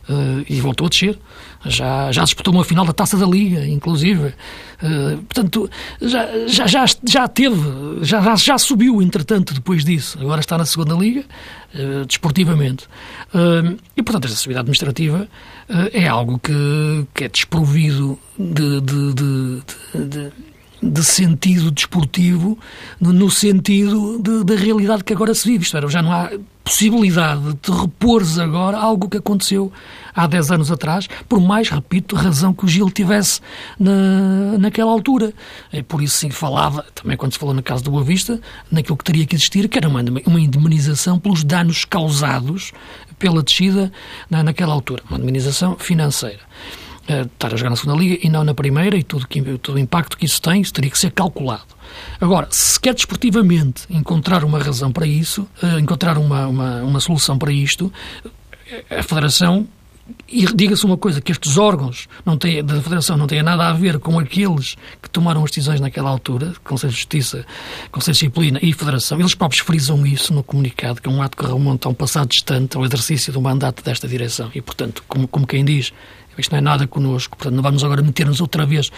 Uh, 0.09 0.44
e 0.49 0.61
voltou 0.61 0.87
a 0.87 0.91
descer. 0.91 1.19
Já, 1.65 2.11
já 2.11 2.25
disputou 2.25 2.52
uma 2.52 2.64
final 2.64 2.85
da 2.85 2.93
Taça 2.93 3.16
da 3.16 3.26
Liga, 3.26 3.64
inclusive. 3.66 4.35
Uh, 4.83 5.23
portanto, 5.28 5.71
já, 6.00 6.47
já, 6.49 6.66
já, 6.66 6.85
já 7.07 7.28
teve, 7.28 7.57
já, 8.02 8.35
já, 8.37 8.59
subiu, 8.59 9.00
entretanto, 9.00 9.54
depois 9.54 9.85
disso. 9.85 10.19
Agora 10.21 10.40
está 10.40 10.59
na 10.59 10.64
Segunda 10.64 10.95
Liga, 10.95 11.25
uh, 11.75 12.04
desportivamente. 12.07 12.88
e, 13.97 14.02
portanto, 14.02 14.25
esta 14.25 14.37
subida 14.37 14.61
administrativa 14.61 15.28
é 15.93 16.09
algo 16.09 16.38
que, 16.38 17.07
que 17.14 17.25
é 17.25 17.28
desprovido 17.28 18.19
de, 18.37 18.81
de, 18.81 19.14
de, 19.14 19.62
de 19.95 20.33
de 20.83 21.04
sentido 21.04 21.71
desportivo 21.71 22.59
no, 23.00 23.31
sentido 23.31 24.19
de, 24.19 24.45
da 24.45 24.54
realidade 24.54 25.04
que 25.04 25.12
agora 25.12 25.35
se 25.35 25.47
vive. 25.47 25.64
Isto 25.64 25.76
era, 25.76 25.88
já 25.88 26.02
não 26.02 26.12
há 26.12 26.31
possibilidade 26.71 27.59
de 27.61 27.73
repores 27.73 28.39
agora 28.39 28.79
algo 28.79 29.09
que 29.09 29.17
aconteceu 29.17 29.73
há 30.15 30.25
10 30.25 30.53
anos 30.53 30.71
atrás, 30.71 31.09
por 31.29 31.41
mais, 31.41 31.69
repito, 31.69 32.15
razão 32.15 32.55
que 32.55 32.65
o 32.65 32.69
Gil 32.69 32.89
tivesse 32.91 33.41
na, 33.79 34.57
naquela 34.57 34.93
altura. 34.93 35.33
E 35.73 35.83
por 35.83 36.00
isso 36.00 36.17
sim 36.17 36.31
falava, 36.31 36.87
também 36.95 37.17
quando 37.17 37.33
se 37.33 37.39
falou 37.41 37.55
na 37.55 37.62
casa 37.62 37.83
do 37.83 37.91
Boa 37.91 38.05
Vista, 38.05 38.41
naquilo 38.71 38.97
que 38.97 39.05
teria 39.05 39.27
que 39.27 39.35
existir, 39.35 39.69
que 39.69 39.79
era 39.79 39.89
uma, 39.89 40.00
uma 40.27 40.41
indemnização 40.41 41.19
pelos 41.19 41.43
danos 41.43 41.85
causados 41.85 42.73
pela 43.19 43.43
descida 43.43 43.91
na, 44.31 44.45
naquela 44.45 44.73
altura, 44.73 45.03
uma 45.11 45.19
indemnização 45.19 45.77
financeira 45.77 46.41
estar 47.09 47.53
a 47.53 47.57
jogar 47.57 47.71
na 47.71 47.77
segunda 47.77 47.99
liga 47.99 48.25
e 48.25 48.31
não 48.31 48.45
na 48.45 48.55
primeira 48.55 48.97
e 48.97 49.03
tudo, 49.03 49.27
que, 49.27 49.43
todo 49.59 49.75
o 49.75 49.79
impacto 49.81 50.17
que 50.17 50.25
isso 50.25 50.41
tem, 50.41 50.61
isso 50.61 50.73
teria 50.73 50.91
que 50.91 50.99
ser 50.99 51.11
calculado. 51.11 51.65
Agora, 52.20 52.49
se 52.50 52.78
quer 52.78 52.94
desportivamente 52.94 53.82
encontrar 53.90 54.44
uma 54.44 54.59
razão 54.59 54.92
para 54.92 55.06
isso, 55.06 55.47
encontrar 55.78 56.18
uma, 56.18 56.47
uma, 56.47 56.82
uma 56.82 57.00
solução 57.00 57.38
para 57.38 57.52
isto, 57.52 57.92
a 58.90 59.02
Federação 59.02 59.66
e 60.28 60.47
diga-se 60.54 60.85
uma 60.85 60.97
coisa, 60.97 61.20
que 61.20 61.32
estes 61.32 61.56
órgãos 61.56 62.09
não 62.25 62.37
têm, 62.37 62.64
da 62.64 62.80
Federação 62.80 63.16
não 63.16 63.26
têm 63.26 63.42
nada 63.42 63.68
a 63.68 63.73
ver 63.73 63.99
com 63.99 64.18
aqueles 64.18 64.76
que 65.02 65.09
tomaram 65.11 65.44
as 65.44 65.50
decisões 65.50 65.80
naquela 65.80 66.11
altura, 66.11 66.52
Conselho 66.64 66.92
de 66.92 66.99
Justiça, 66.99 67.47
Conselho 67.90 68.14
de 68.14 68.20
Disciplina 68.20 68.59
e 68.62 68.73
Federação, 68.73 69.18
eles 69.18 69.35
próprios 69.35 69.62
frisam 69.62 70.06
isso 70.06 70.32
no 70.32 70.42
comunicado, 70.42 71.00
que 71.00 71.09
é 71.09 71.12
um 71.12 71.23
ato 71.23 71.37
que 71.37 71.47
remonta 71.47 71.88
a 71.88 71.90
um 71.90 71.94
passado 71.94 72.28
distante 72.28 72.76
ao 72.76 72.85
exercício 72.85 73.32
do 73.32 73.40
mandato 73.40 73.82
desta 73.85 74.09
direção. 74.09 74.50
E, 74.54 74.61
portanto, 74.61 75.04
como, 75.06 75.28
como 75.28 75.47
quem 75.47 75.64
diz, 75.64 75.92
isto 76.40 76.52
não 76.52 76.59
é 76.59 76.61
nada 76.61 76.87
connosco, 76.87 77.37
portanto 77.37 77.54
não 77.54 77.62
vamos 77.62 77.85
agora 77.85 78.02
meter-nos 78.02 78.40
outra 78.40 78.66
vez 78.66 78.90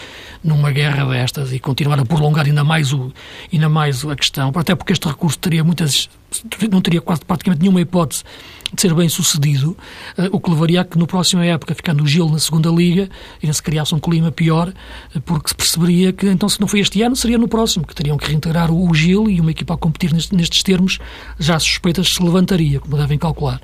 numa 0.43 0.71
guerra 0.71 1.05
destas 1.05 1.51
e 1.53 1.59
continuar 1.59 1.99
a 1.99 2.05
prolongar 2.05 2.45
ainda 2.45 2.63
mais, 2.63 2.93
o, 2.93 3.11
ainda 3.51 3.69
mais 3.69 4.05
a 4.05 4.15
questão, 4.15 4.51
até 4.55 4.75
porque 4.75 4.93
este 4.93 5.07
recurso 5.07 5.37
teria 5.39 5.63
muitas, 5.63 6.09
não 6.71 6.81
teria 6.81 7.01
quase 7.01 7.21
praticamente 7.25 7.61
nenhuma 7.61 7.81
hipótese 7.81 8.23
de 8.73 8.81
ser 8.81 8.93
bem 8.93 9.07
sucedido, 9.07 9.77
uh, 10.17 10.29
o 10.31 10.39
que 10.39 10.49
levaria 10.49 10.81
a 10.81 10.85
que 10.85 10.97
no 10.97 11.05
próxima 11.05 11.45
época, 11.45 11.75
ficando 11.75 12.03
o 12.03 12.07
Gil 12.07 12.27
na 12.29 12.39
segunda 12.39 12.69
liga, 12.69 13.09
ainda 13.41 13.53
se 13.53 13.61
criasse 13.61 13.93
um 13.93 13.99
clima 13.99 14.31
pior, 14.31 14.73
uh, 15.15 15.21
porque 15.21 15.49
se 15.49 15.55
perceberia 15.55 16.11
que 16.11 16.27
então 16.27 16.49
se 16.49 16.59
não 16.59 16.67
foi 16.67 16.79
este 16.79 17.01
ano, 17.01 17.15
seria 17.15 17.37
no 17.37 17.47
próximo, 17.47 17.85
que 17.85 17.93
teriam 17.93 18.17
que 18.17 18.27
reintegrar 18.27 18.71
o, 18.71 18.93
Gil 18.93 19.29
e 19.29 19.39
uma 19.39 19.51
equipa 19.51 19.75
a 19.75 19.77
competir 19.77 20.11
nestes 20.13 20.63
termos, 20.63 20.99
já 21.39 21.59
suspeitas 21.59 22.13
se 22.13 22.23
levantaria, 22.23 22.79
como 22.79 22.97
devem 22.97 23.17
calcular. 23.17 23.61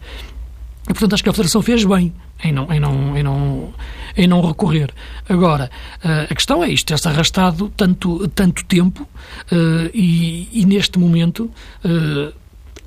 E, 0.89 0.93
portanto, 0.93 1.13
acho 1.13 1.23
que 1.23 1.29
a 1.29 1.33
Federação 1.33 1.61
fez 1.61 1.85
bem 1.85 2.11
em 2.43 2.51
não, 2.51 2.73
em 2.73 2.79
não, 2.79 3.17
em 3.17 3.21
não, 3.21 3.73
em 4.17 4.27
não 4.27 4.41
recorrer. 4.41 4.91
Agora, 5.27 5.69
uh, 6.03 6.31
a 6.31 6.35
questão 6.35 6.63
é 6.63 6.69
isto, 6.69 6.87
ter-se 6.87 7.07
arrastado 7.07 7.71
tanto, 7.77 8.27
tanto 8.29 8.65
tempo 8.65 9.03
uh, 9.03 9.89
e, 9.93 10.49
e, 10.51 10.65
neste 10.65 10.97
momento, 10.97 11.51
uh, 11.85 12.33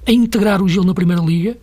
a 0.06 0.10
integrar 0.10 0.60
o 0.60 0.68
Gil 0.68 0.82
na 0.82 0.94
Primeira 0.94 1.22
Liga, 1.22 1.56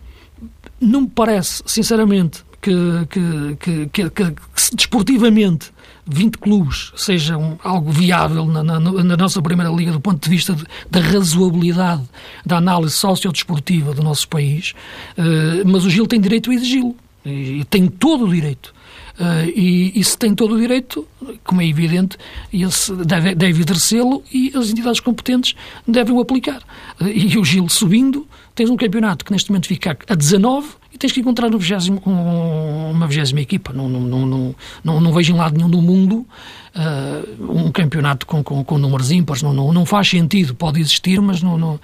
não 0.80 1.02
me 1.02 1.08
parece, 1.08 1.62
sinceramente, 1.66 2.42
que, 2.62 2.72
que, 3.10 3.88
que, 3.90 4.10
que 4.10 4.34
desportivamente 4.74 5.70
20 6.10 6.38
clubes 6.38 6.92
sejam 6.96 7.58
algo 7.62 7.90
viável 7.90 8.46
na, 8.46 8.62
na, 8.62 8.80
na, 8.80 9.16
nossa 9.16 9.40
Primeira 9.40 9.70
Liga 9.70 9.92
do 9.92 10.00
ponto 10.00 10.22
de 10.22 10.28
vista 10.28 10.56
da 10.90 11.00
razoabilidade 11.00 12.02
da 12.44 12.56
análise 12.58 12.94
sociodesportiva 12.94 13.94
do 13.94 14.02
nosso 14.02 14.28
país, 14.28 14.74
uh, 15.16 15.68
mas 15.68 15.84
o 15.84 15.90
Gil 15.90 16.06
tem 16.06 16.20
direito 16.20 16.50
a 16.50 16.54
exigi-lo. 16.54 16.96
E 17.24 17.64
tem 17.68 17.86
todo 17.86 18.24
o 18.24 18.34
direito. 18.34 18.72
Uh, 19.18 19.50
e, 19.54 19.92
e, 19.94 20.02
se 20.02 20.16
tem 20.16 20.34
todo 20.34 20.54
o 20.54 20.58
direito, 20.58 21.06
como 21.44 21.60
é 21.60 21.66
evidente, 21.66 22.16
esse 22.50 22.94
deve, 22.94 23.34
deve 23.34 23.60
exercê-lo 23.60 24.22
e 24.32 24.50
as 24.56 24.70
entidades 24.70 25.00
competentes 25.00 25.54
devem 25.86 26.14
o 26.14 26.20
aplicar. 26.20 26.62
Uh, 26.98 27.08
e 27.08 27.36
o 27.36 27.44
Gil 27.44 27.68
subindo, 27.68 28.26
tens 28.54 28.70
um 28.70 28.76
campeonato 28.76 29.22
que 29.24 29.32
neste 29.32 29.50
momento 29.50 29.68
fica 29.68 29.98
a 30.08 30.14
19 30.14 30.79
e 30.92 30.98
tens 30.98 31.12
que 31.12 31.20
encontrar 31.20 31.54
um 31.54 31.58
vigésimo, 31.58 32.02
um, 32.06 32.90
uma 32.90 33.06
vigésima 33.06 33.40
equipa. 33.40 33.72
Não, 33.72 33.88
não, 33.88 34.26
não, 34.26 34.54
não, 34.82 35.00
não 35.00 35.12
vejo 35.12 35.32
em 35.32 35.36
lado 35.36 35.56
nenhum 35.56 35.70
do 35.70 35.80
mundo 35.80 36.26
uh, 36.74 37.52
um 37.52 37.70
campeonato 37.70 38.26
com, 38.26 38.42
com, 38.42 38.64
com 38.64 38.78
números 38.78 39.10
ímpares. 39.10 39.42
Não, 39.42 39.52
não, 39.52 39.72
não 39.72 39.86
faz 39.86 40.08
sentido. 40.08 40.54
Pode 40.54 40.80
existir, 40.80 41.20
mas 41.20 41.42
não, 41.42 41.56
não 41.56 41.80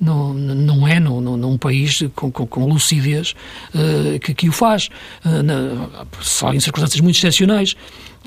não, 0.00 0.32
não 0.32 0.88
é 0.88 0.98
no, 0.98 1.20
num 1.20 1.58
país 1.58 2.02
com, 2.14 2.32
com, 2.32 2.46
com 2.46 2.64
lucidez 2.64 3.34
uh, 3.74 4.18
que, 4.18 4.32
que 4.32 4.48
o 4.48 4.52
faz, 4.52 4.88
uh, 5.24 5.42
na, 5.42 6.06
só 6.22 6.54
em 6.54 6.60
circunstâncias 6.60 7.00
muito 7.00 7.16
excepcionais. 7.16 7.76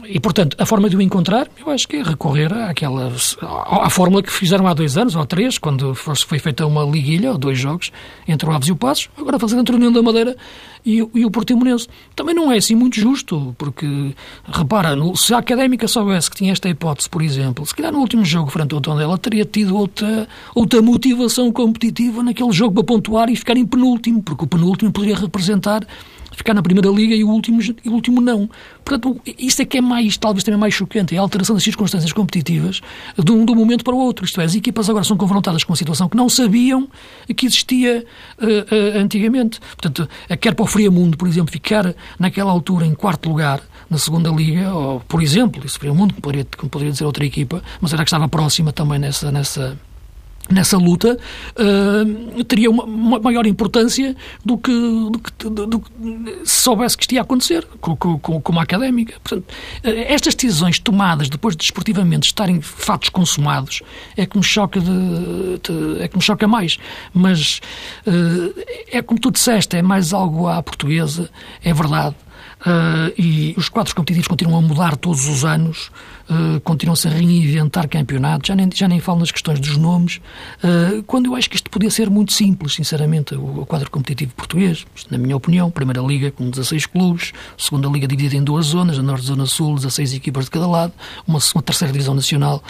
E, 0.06 0.20
portanto, 0.20 0.58
a 0.60 0.66
forma 0.66 0.90
de 0.90 0.98
o 0.98 1.02
encontrar, 1.02 1.48
eu 1.60 1.70
acho 1.70 1.88
que 1.88 1.98
é 1.98 2.04
recorrer 2.04 2.52
àquela, 2.52 3.12
à, 3.42 3.90
fórmula 3.92 4.24
que 4.24 4.32
fizeram 4.32 4.68
há 4.68 4.74
dois 4.74 4.98
anos, 4.98 5.16
ou 5.16 5.26
três, 5.26 5.60
quando 5.60 5.94
foi 5.94 6.40
feita 6.40 6.66
uma 6.66 6.84
liguilha, 6.84 7.32
ou 7.32 7.38
dois 7.38 7.60
jogos, 7.60 7.92
entre 8.28 8.50
o 8.50 8.52
Aves 8.52 8.68
e 8.68 8.72
o 8.72 8.76
Passos, 8.76 9.10
agora 9.16 9.38
fazer 9.38 9.58
entre 9.58 9.74
o 9.74 9.78
União 9.78 9.92
da 9.92 10.02
Madeira 10.02 10.36
e, 10.84 10.98
e 11.14 11.26
o 11.26 11.30
Portimonense. 11.30 11.88
Também 12.16 12.34
não 12.34 12.52
é 12.52 12.58
assim 12.58 12.74
muito 12.74 13.00
justo, 13.00 13.56
porque, 13.58 14.16
repara, 14.46 14.96
se 15.16 15.34
a 15.34 15.38
Académica 15.38 15.88
soubesse 15.88 16.30
que 16.30 16.38
tinha 16.38 16.52
esta 16.52 16.68
hipótese, 16.68 17.08
por 17.08 17.22
exemplo, 17.22 17.64
se 17.66 17.76
calhar 17.76 17.92
no 17.92 18.00
último 18.00 18.26
jogo 18.26 18.50
frente 18.50 18.74
ao 18.74 18.82
Tondela 18.82 19.18
teria 19.18 19.46
tido 19.46 19.78
outra, 19.78 20.28
outra 20.56 20.82
motivação 20.82 21.52
competitiva 21.52 22.24
naquele 22.24 22.52
jogo 22.52 22.74
para 22.74 22.84
pontuar 22.84 23.30
e 23.30 23.36
ficar 23.36 23.56
em 23.56 23.66
penúltimo, 23.66 24.24
porque 24.24 24.44
o 24.44 24.48
penúltimo 24.48 24.92
poderia 24.92 25.16
representar 25.16 25.86
ficar 26.34 26.54
na 26.54 26.62
Primeira 26.62 26.90
Liga 26.90 27.16
e 27.16 27.24
o 27.24 27.30
último, 27.30 27.62
e 27.62 27.90
o 27.90 27.94
último 27.94 28.20
não. 28.20 28.50
Portanto, 28.84 29.20
isso 29.38 29.62
é 29.62 29.66
que 29.66 29.78
é 29.78 29.82
mais, 29.82 30.18
talvez 30.18 30.44
também 30.44 30.60
mais 30.60 30.74
chocante, 30.74 31.16
é 31.16 31.18
a 31.18 31.22
alteração 31.22 31.56
das 31.56 31.64
circunstâncias 31.64 32.12
competitivas 32.12 32.82
de 33.18 33.32
um, 33.32 33.46
de 33.46 33.52
um 33.52 33.56
momento 33.56 33.84
para 33.84 33.94
o 33.94 33.98
outro. 33.98 34.26
Isto 34.26 34.42
é, 34.42 34.46
as 34.46 34.56
equipas 34.56 34.90
agora 34.90 35.04
são 35.04 35.16
confrontadas 35.16 35.64
com 35.64 35.72
uma 35.72 35.78
situação 35.78 36.10
que 36.10 36.18
não 36.18 36.28
sabiam 36.28 36.88
que 37.36 37.46
existia 37.46 38.06
uh, 38.40 38.46
uh, 38.46 39.00
antigamente. 39.00 39.60
Portanto, 39.78 40.10
quer 40.40 40.54
para 40.54 40.64
o 40.64 40.68
Friamundo, 40.68 41.18
por 41.18 41.28
exemplo, 41.28 41.52
ficar 41.52 41.94
naquela 42.20 42.52
altura 42.52 42.86
em 42.86 42.94
quarto 42.94 43.30
lugar, 43.30 43.62
na 43.90 43.98
segunda 43.98 44.30
liga, 44.30 44.74
ou, 44.74 45.00
por 45.02 45.22
exemplo, 45.22 45.66
isso 45.66 45.80
Friamundo, 45.80 46.14
que 46.14 46.22
poderia, 46.22 46.46
que 46.46 46.68
poderia 46.68 46.92
dizer 46.92 47.06
outra 47.06 47.26
equipa, 47.26 47.64
mas 47.80 47.94
era 47.94 48.04
que 48.04 48.10
estava 48.10 48.28
próxima 48.28 48.72
também 48.74 49.00
nessa, 49.00 49.32
nessa, 49.32 49.78
nessa 50.50 50.78
luta 50.78 51.18
uh, 51.58 52.44
teria 52.44 52.70
uma, 52.70 52.84
uma, 52.84 53.20
maior 53.20 53.46
importância 53.46 54.16
do 54.44 54.58
que, 54.58 54.72
do 54.72 55.20
que, 55.20 55.50
do, 55.50 55.68
do, 55.68 55.84
se 56.44 56.64
soubesse 56.64 56.98
que 56.98 57.04
isto 57.04 57.14
ia 57.14 57.22
acontecer, 57.22 57.66
com, 57.80 57.96
com, 57.96 58.42
como 58.42 58.60
a 58.60 58.64
académica. 58.64 59.16
Portanto, 59.24 59.50
uh, 59.50 59.90
estas 60.08 60.36
decisões 60.36 60.80
tomadas 60.80 61.30
depois 61.30 61.56
de 61.56 61.60
desportivamente 61.60 62.28
estarem 62.28 62.62
fatos 62.62 63.10
consumados 63.10 63.82
é 64.18 64.26
que 64.26 64.38
me 64.38 64.44
choca, 64.44 64.80
de, 64.80 64.90
de, 64.90 66.02
é 66.02 66.08
que 66.08 66.18
me 66.18 66.24
choca 66.24 66.48
mais. 66.48 66.78
Mas 67.14 67.62
uh, 68.06 68.62
é 68.92 69.02
como 69.02 69.20
tu 69.20 69.32
disseste, 69.32 69.78
é 69.78 69.82
mais 69.82 70.14
algo 70.14 70.48
à 70.48 70.62
portuguesa, 70.62 71.30
é 71.64 71.74
verdade. 71.74 72.16
E 73.18 73.54
os 73.58 73.68
quadros 73.68 73.94
competitivos 73.94 74.30
continuam 74.30 74.60
a 74.60 74.62
mudar 74.62 74.96
todos 74.96 75.28
os 75.28 75.44
anos, 75.44 75.92
uh, 76.30 76.60
continuam-se 76.62 77.08
a 77.08 77.12
reinventar 77.12 77.90
campeonatos, 77.90 78.48
já 78.48 78.56
nem, 78.56 78.70
já 78.74 78.88
nem 78.88 79.00
falo 79.00 79.20
nas 79.20 79.32
questões 79.32 79.60
dos 79.60 79.76
nomes, 79.76 80.22
uh, 80.64 81.04
quando 81.04 81.26
eu 81.28 81.36
acho 81.36 81.50
que 81.50 81.56
isto 81.56 81.70
podia 81.70 81.90
ser 81.90 82.10
muito 82.10 82.32
simples, 82.32 82.74
sinceramente, 82.76 83.36
o, 83.36 83.62
o, 83.62 83.66
quadro 83.66 83.90
competitivo 83.90 84.34
português, 84.36 84.86
na 85.10 85.18
minha 85.18 85.36
opinião, 85.36 85.70
Primeira 85.70 86.02
Liga 86.02 86.32
com 86.32 86.50
16 86.50 86.86
clubes, 86.86 87.34
Segunda 87.58 87.90
Liga 87.90 88.08
dividida 88.08 88.36
em 88.36 88.44
duas 88.44 88.68
zonas, 88.68 88.98
a 88.98 89.02
Norte 89.02 89.26
Zona 89.26 89.46
Sul, 89.46 89.76
16 89.76 90.14
equipas 90.14 90.46
de 90.46 90.52
cada 90.52 90.68
lado, 90.68 90.94
uma, 91.28 91.40
uma 91.54 91.62
terceira 91.62 91.92
divisão 91.92 92.14
nacional 92.14 92.64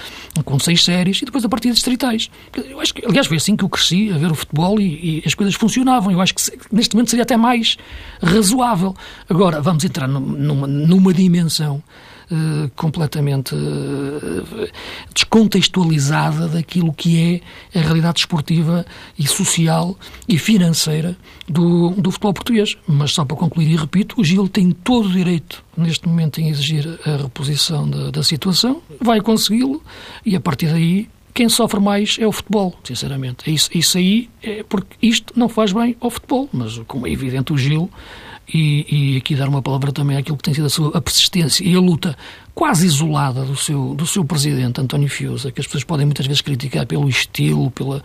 com 0.45 0.57
seis 0.59 0.83
séries 0.83 1.21
e 1.21 1.25
depois 1.25 1.45
a 1.45 1.49
partida 1.49 1.73
distritais. 1.73 2.29
Eu 2.55 2.79
acho 2.79 2.93
que, 2.93 3.05
aliás, 3.05 3.27
foi 3.27 3.37
assim 3.37 3.55
que 3.55 3.63
eu 3.63 3.69
cresci 3.69 4.11
a 4.11 4.17
ver 4.17 4.31
o 4.31 4.35
futebol 4.35 4.79
e, 4.79 5.19
e 5.19 5.23
as 5.25 5.35
coisas 5.35 5.55
funcionavam. 5.55 6.11
Eu 6.11 6.21
acho 6.21 6.33
que 6.33 6.41
neste 6.71 6.95
momento 6.95 7.09
seria 7.09 7.23
até 7.23 7.37
mais 7.37 7.77
razoável. 8.21 8.95
Agora, 9.29 9.61
vamos 9.61 9.73
vamos 9.73 9.85
entrar 9.85 10.07
numa, 10.07 10.67
numa 10.67 11.13
dimensão 11.13 11.83
uh, 12.31 12.69
completamente 12.75 13.55
uh, 13.55 14.69
descontextualizada 15.13 16.47
daquilo 16.47 16.93
que 16.93 17.41
é 17.73 17.79
a 17.79 17.81
realidade 17.81 18.19
esportiva 18.19 18.85
e 19.17 19.27
social 19.27 19.97
e 20.27 20.37
financeira 20.37 21.17
do, 21.47 21.91
do 21.91 22.11
futebol 22.11 22.33
português. 22.33 22.75
Mas 22.87 23.13
só 23.13 23.25
para 23.25 23.37
concluir 23.37 23.71
e 23.71 23.75
repito, 23.75 24.19
o 24.19 24.23
Gil 24.23 24.47
tem 24.47 24.71
todo 24.71 25.07
o 25.07 25.11
direito 25.11 25.63
neste 25.75 26.07
momento 26.07 26.39
em 26.39 26.49
exigir 26.49 26.99
a 27.05 27.17
reposição 27.17 27.89
da, 27.89 28.11
da 28.11 28.23
situação, 28.23 28.81
vai 29.01 29.19
consegui-lo 29.21 29.81
e 30.25 30.35
a 30.35 30.39
partir 30.39 30.67
daí 30.67 31.09
quem 31.33 31.49
sofre 31.49 31.79
mais 31.79 32.17
é 32.19 32.27
o 32.27 32.31
futebol, 32.31 32.75
sinceramente. 32.83 33.51
Isso, 33.51 33.69
isso 33.73 33.97
aí 33.97 34.29
é 34.41 34.63
porque 34.63 34.95
isto 35.01 35.33
não 35.35 35.49
faz 35.49 35.73
bem 35.73 35.95
ao 35.99 36.11
futebol, 36.11 36.47
mas 36.53 36.77
como 36.87 37.07
é 37.07 37.11
evidente 37.11 37.51
o 37.51 37.57
Gil 37.57 37.89
e, 38.47 39.13
e, 39.13 39.17
aqui 39.17 39.35
dar 39.35 39.47
uma 39.47 39.61
palavra 39.61 39.91
também 39.91 40.17
àquilo 40.17 40.35
que 40.37 40.43
tem 40.43 40.53
sido 40.53 40.65
a 40.65 40.69
sua 40.69 40.97
a 40.97 41.01
persistência 41.01 41.63
e 41.63 41.75
a 41.75 41.79
luta 41.79 42.15
quase 42.53 42.85
isolada 42.85 43.43
do 43.43 43.55
seu, 43.55 43.95
do 43.95 44.05
seu 44.05 44.23
presidente, 44.23 44.79
António 44.79 45.09
Fiusa, 45.09 45.51
que 45.51 45.59
as 45.59 45.65
pessoas 45.65 45.83
podem 45.83 46.05
muitas 46.05 46.25
vezes 46.25 46.41
criticar 46.41 46.85
pelo 46.85 47.09
estilo, 47.09 47.71
pela, 47.71 48.03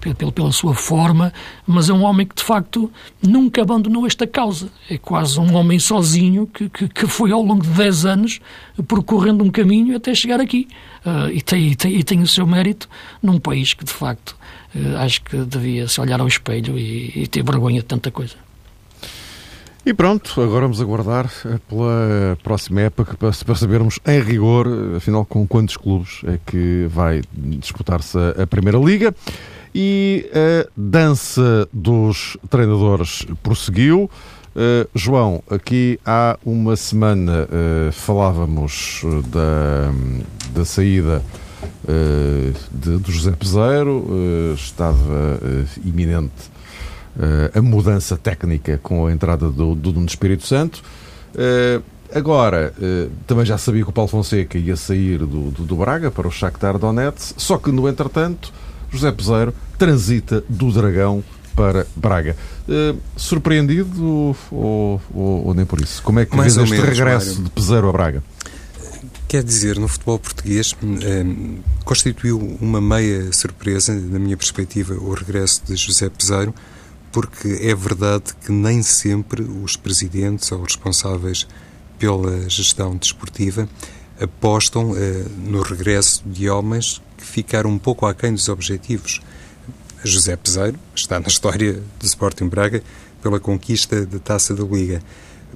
pela, 0.00 0.30
pela 0.30 0.52
sua 0.52 0.74
forma, 0.74 1.32
mas 1.66 1.88
é 1.88 1.92
um 1.92 2.04
homem 2.04 2.26
que 2.26 2.36
de 2.36 2.44
facto 2.44 2.90
nunca 3.20 3.62
abandonou 3.62 4.06
esta 4.06 4.26
causa. 4.26 4.70
É 4.88 4.98
quase 4.98 5.40
um 5.40 5.54
homem 5.54 5.78
sozinho 5.78 6.46
que, 6.46 6.68
que, 6.68 6.88
que 6.88 7.06
foi 7.06 7.32
ao 7.32 7.42
longo 7.42 7.62
de 7.62 7.70
10 7.70 8.06
anos 8.06 8.40
percorrendo 8.86 9.42
um 9.42 9.50
caminho 9.50 9.96
até 9.96 10.14
chegar 10.14 10.40
aqui. 10.40 10.68
Uh, 11.04 11.30
e, 11.32 11.40
tem, 11.40 11.68
e, 11.68 11.76
tem, 11.76 11.96
e 11.96 12.04
tem 12.04 12.22
o 12.22 12.26
seu 12.26 12.46
mérito 12.46 12.88
num 13.22 13.40
país 13.40 13.74
que 13.74 13.84
de 13.84 13.92
facto 13.92 14.36
uh, 14.74 14.98
acho 14.98 15.22
que 15.22 15.36
devia 15.38 15.88
se 15.88 16.00
olhar 16.00 16.20
ao 16.20 16.28
espelho 16.28 16.78
e, 16.78 17.22
e 17.22 17.26
ter 17.26 17.42
vergonha 17.42 17.80
de 17.80 17.86
tanta 17.86 18.10
coisa. 18.10 18.47
E 19.88 19.94
pronto, 19.94 20.38
agora 20.42 20.66
vamos 20.66 20.82
aguardar 20.82 21.32
eh, 21.46 21.58
pela 21.66 22.36
próxima 22.42 22.82
época 22.82 23.16
para 23.16 23.32
sabermos 23.54 23.98
em 24.06 24.20
rigor, 24.20 24.68
afinal, 24.94 25.24
com 25.24 25.46
quantos 25.46 25.78
clubes 25.78 26.20
é 26.26 26.38
que 26.44 26.86
vai 26.90 27.22
disputar-se 27.32 28.18
a 28.38 28.46
Primeira 28.46 28.76
Liga. 28.76 29.14
E 29.74 30.30
a 30.34 30.68
dança 30.76 31.66
dos 31.72 32.36
treinadores 32.50 33.26
prosseguiu. 33.42 34.10
Uh, 34.54 34.86
João, 34.94 35.42
aqui 35.48 35.98
há 36.04 36.38
uma 36.44 36.76
semana 36.76 37.48
uh, 37.48 37.90
falávamos 37.90 39.00
da, 39.28 39.90
da 40.52 40.66
saída 40.66 41.22
uh, 41.84 42.54
de, 42.70 42.98
do 42.98 43.10
José 43.10 43.30
Peseiro, 43.30 44.04
estava 44.54 45.40
iminente 45.82 46.57
a 47.54 47.60
mudança 47.60 48.16
técnica 48.16 48.78
com 48.82 49.06
a 49.06 49.12
entrada 49.12 49.50
do, 49.50 49.74
do, 49.74 50.04
Espírito 50.04 50.46
Santo. 50.46 50.82
Uh, 51.34 51.82
agora, 52.14 52.72
uh, 52.78 53.10
também 53.26 53.44
já 53.44 53.58
sabia 53.58 53.82
que 53.82 53.90
o 53.90 53.92
Paulo 53.92 54.08
Fonseca 54.08 54.56
ia 54.56 54.76
sair 54.76 55.18
do, 55.18 55.50
do, 55.50 55.64
do 55.64 55.76
Braga 55.76 56.10
para 56.10 56.26
o 56.26 56.30
Shakhtar 56.30 56.78
Donetsk, 56.78 57.34
só 57.36 57.58
que, 57.58 57.70
no 57.70 57.88
entretanto, 57.88 58.52
José 58.90 59.10
Peseiro 59.12 59.52
transita 59.76 60.42
do 60.48 60.72
Dragão 60.72 61.22
para 61.54 61.86
Braga. 61.96 62.36
Surpreendido 63.16 64.04
ou, 64.04 65.00
ou, 65.12 65.42
ou, 65.46 65.54
nem 65.54 65.66
por 65.66 65.80
isso? 65.80 66.00
Como 66.02 66.20
é 66.20 66.24
que 66.24 66.36
Mais 66.36 66.54
vês 66.54 66.70
este 66.70 66.86
regresso 66.86 67.30
Mário. 67.30 67.44
de 67.44 67.50
Peseiro 67.50 67.88
a 67.88 67.92
Braga? 67.92 68.22
Quer 69.28 69.42
dizer, 69.42 69.78
no 69.78 69.86
futebol 69.88 70.18
português 70.18 70.74
eh, 71.02 71.24
constituiu 71.84 72.56
uma 72.62 72.80
meia 72.80 73.30
surpresa, 73.30 73.92
na 73.92 74.18
minha 74.18 74.38
perspectiva, 74.38 74.94
o 74.94 75.12
regresso 75.12 75.62
de 75.66 75.76
José 75.76 76.08
Peseiro, 76.08 76.54
porque 77.12 77.48
é 77.62 77.74
verdade 77.74 78.34
que 78.44 78.52
nem 78.52 78.82
sempre 78.82 79.42
os 79.42 79.76
presidentes 79.76 80.50
ou 80.52 80.62
responsáveis 80.62 81.46
pela 81.98 82.48
gestão 82.48 82.96
desportiva 82.96 83.68
apostam 84.20 84.94
eh, 84.96 85.24
no 85.46 85.62
regresso 85.62 86.22
de 86.26 86.48
homens 86.48 87.00
que 87.16 87.24
ficaram 87.24 87.70
um 87.70 87.78
pouco 87.78 88.06
aquém 88.06 88.32
dos 88.32 88.48
objetivos. 88.48 89.20
José 90.04 90.36
Peseiro 90.36 90.78
está 90.94 91.18
na 91.18 91.28
história 91.28 91.82
do 91.98 92.06
Sporting 92.06 92.48
Braga 92.48 92.82
pela 93.22 93.40
conquista 93.40 94.06
da 94.06 94.18
Taça 94.18 94.54
da 94.54 94.64
Liga. 94.64 95.02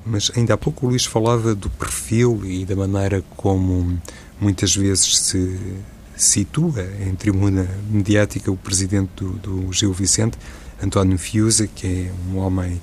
Mas 0.04 0.32
ainda 0.36 0.54
há 0.54 0.58
pouco 0.58 0.86
o 0.86 0.90
Luís 0.90 1.04
falava 1.04 1.54
do 1.54 1.70
perfil 1.70 2.40
e 2.44 2.64
da 2.64 2.74
maneira 2.74 3.22
como 3.36 4.00
muitas 4.40 4.74
vezes 4.74 5.18
se 5.18 5.60
situa 6.16 6.82
em 7.00 7.14
tribuna 7.14 7.68
mediática 7.88 8.50
o 8.50 8.56
presidente 8.56 9.10
do, 9.16 9.32
do 9.34 9.72
Gil 9.72 9.92
Vicente, 9.92 10.36
António 10.82 11.18
Fiusa, 11.18 11.66
que 11.66 11.86
é 11.86 12.12
um 12.30 12.38
homem 12.38 12.80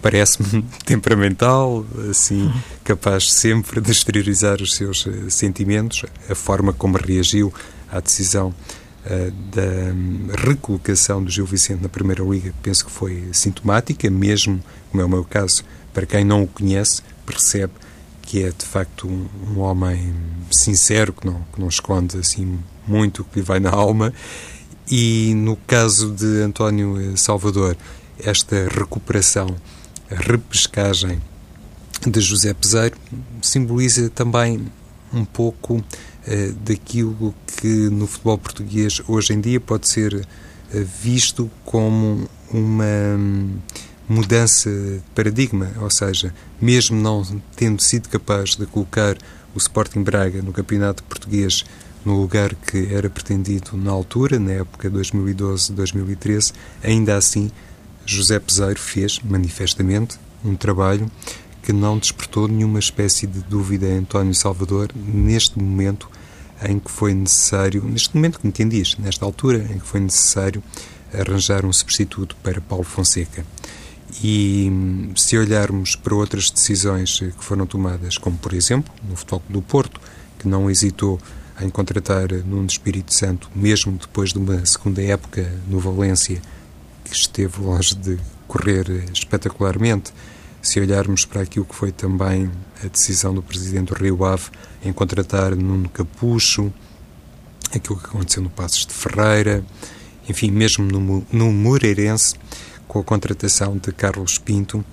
parece-me 0.00 0.62
temperamental, 0.84 1.84
assim, 2.10 2.50
capaz 2.84 3.32
sempre 3.32 3.80
de 3.80 3.90
exteriorizar 3.90 4.60
os 4.62 4.74
seus 4.74 5.04
uh, 5.06 5.30
sentimentos, 5.30 6.04
a 6.28 6.34
forma 6.34 6.72
como 6.72 6.96
reagiu 6.96 7.52
à 7.90 8.00
decisão 8.00 8.48
uh, 8.48 9.30
da 9.54 9.92
um, 9.92 10.28
recolocação 10.46 11.22
do 11.22 11.30
Gil 11.30 11.46
Vicente 11.46 11.82
na 11.82 11.88
Primeira 11.88 12.22
Liga, 12.22 12.54
penso 12.62 12.86
que 12.86 12.90
foi 12.90 13.28
sintomática, 13.32 14.08
mesmo, 14.10 14.62
como 14.90 15.02
é 15.02 15.04
o 15.04 15.08
meu 15.08 15.24
caso, 15.24 15.64
para 15.92 16.06
quem 16.06 16.24
não 16.24 16.44
o 16.44 16.46
conhece, 16.46 17.02
percebe 17.26 17.72
que 18.22 18.44
é 18.44 18.50
de 18.50 18.64
facto 18.64 19.08
um, 19.08 19.26
um 19.52 19.60
homem 19.60 20.14
sincero, 20.52 21.12
que 21.12 21.26
não, 21.26 21.44
que 21.52 21.60
não 21.60 21.68
esconde 21.68 22.16
assim 22.16 22.60
muito 22.86 23.22
o 23.22 23.24
que 23.24 23.40
lhe 23.40 23.44
vai 23.44 23.58
na 23.58 23.70
alma. 23.70 24.12
E 24.90 25.34
no 25.34 25.56
caso 25.56 26.10
de 26.10 26.42
António 26.42 27.16
Salvador, 27.16 27.76
esta 28.18 28.68
recuperação, 28.68 29.54
a 30.10 30.16
repescagem 30.16 31.22
de 32.04 32.20
José 32.20 32.52
Peseiro 32.52 32.96
simboliza 33.40 34.10
também 34.10 34.66
um 35.12 35.24
pouco 35.24 35.84
eh, 36.26 36.52
daquilo 36.64 37.32
que 37.46 37.88
no 37.88 38.08
futebol 38.08 38.36
português 38.38 39.00
hoje 39.06 39.32
em 39.32 39.40
dia 39.40 39.60
pode 39.60 39.88
ser 39.88 40.26
eh, 40.74 40.84
visto 41.02 41.48
como 41.64 42.28
uma 42.52 42.84
mudança 44.08 44.68
de 44.68 45.00
paradigma, 45.14 45.70
ou 45.80 45.88
seja, 45.88 46.34
mesmo 46.60 47.00
não 47.00 47.24
tendo 47.54 47.80
sido 47.80 48.08
capaz 48.08 48.56
de 48.56 48.66
colocar 48.66 49.16
o 49.54 49.58
Sporting 49.58 50.02
Braga 50.02 50.42
no 50.42 50.52
campeonato 50.52 51.04
português 51.04 51.64
no 52.04 52.20
lugar 52.20 52.54
que 52.54 52.92
era 52.92 53.10
pretendido 53.10 53.76
na 53.76 53.90
altura, 53.90 54.38
na 54.38 54.52
época 54.52 54.90
2012-2013, 54.90 56.52
ainda 56.82 57.16
assim 57.16 57.50
José 58.06 58.38
Peseiro 58.38 58.80
fez, 58.80 59.20
manifestamente, 59.22 60.18
um 60.44 60.56
trabalho 60.56 61.10
que 61.62 61.72
não 61.72 61.98
despertou 61.98 62.48
nenhuma 62.48 62.78
espécie 62.78 63.26
de 63.26 63.40
dúvida 63.40 63.86
em 63.86 63.98
António 63.98 64.34
Salvador 64.34 64.90
neste 64.96 65.58
momento 65.58 66.08
em 66.66 66.78
que 66.78 66.90
foi 66.90 67.14
necessário, 67.14 67.82
neste 67.84 68.14
momento 68.14 68.40
que 68.40 68.48
entendias, 68.48 68.96
nesta 68.98 69.24
altura 69.24 69.58
em 69.70 69.78
que 69.78 69.86
foi 69.86 70.00
necessário 70.00 70.62
arranjar 71.12 71.64
um 71.64 71.72
substituto 71.72 72.36
para 72.42 72.60
Paulo 72.60 72.84
Fonseca. 72.84 73.44
E 74.22 74.70
se 75.14 75.38
olharmos 75.38 75.94
para 75.94 76.14
outras 76.14 76.50
decisões 76.50 77.18
que 77.20 77.44
foram 77.44 77.66
tomadas, 77.66 78.18
como 78.18 78.36
por 78.36 78.52
exemplo 78.52 78.92
no 79.08 79.16
Futebol 79.16 79.42
do 79.48 79.62
Porto, 79.62 80.00
que 80.38 80.48
não 80.48 80.70
hesitou 80.70 81.20
em 81.62 81.68
contratar 81.68 82.32
Nuno 82.46 82.66
Espírito 82.66 83.14
Santo, 83.14 83.50
mesmo 83.54 83.92
depois 83.92 84.32
de 84.32 84.38
uma 84.38 84.64
segunda 84.64 85.02
época 85.02 85.50
no 85.68 85.78
Valência, 85.78 86.40
que 87.04 87.14
esteve 87.14 87.60
longe 87.60 87.94
de 87.94 88.18
correr 88.46 88.86
espetacularmente, 89.12 90.12
se 90.62 90.80
olharmos 90.80 91.24
para 91.24 91.42
aquilo 91.42 91.64
que 91.64 91.74
foi 91.74 91.92
também 91.92 92.50
a 92.84 92.86
decisão 92.88 93.34
do 93.34 93.42
Presidente 93.42 93.92
do 93.92 93.94
Rio 93.94 94.24
Ave 94.24 94.50
em 94.84 94.92
contratar 94.92 95.54
Nuno 95.56 95.88
Capucho, 95.88 96.72
aquilo 97.74 97.98
que 97.98 98.06
aconteceu 98.06 98.42
no 98.42 98.50
Passos 98.50 98.86
de 98.86 98.92
Ferreira, 98.92 99.64
enfim, 100.28 100.50
mesmo 100.50 100.84
no, 100.84 101.26
no 101.32 101.52
Moreirense, 101.52 102.34
com 102.86 102.98
a 102.98 103.04
contratação 103.04 103.76
de 103.76 103.92
Carlos 103.92 104.38
Pinto, 104.38 104.84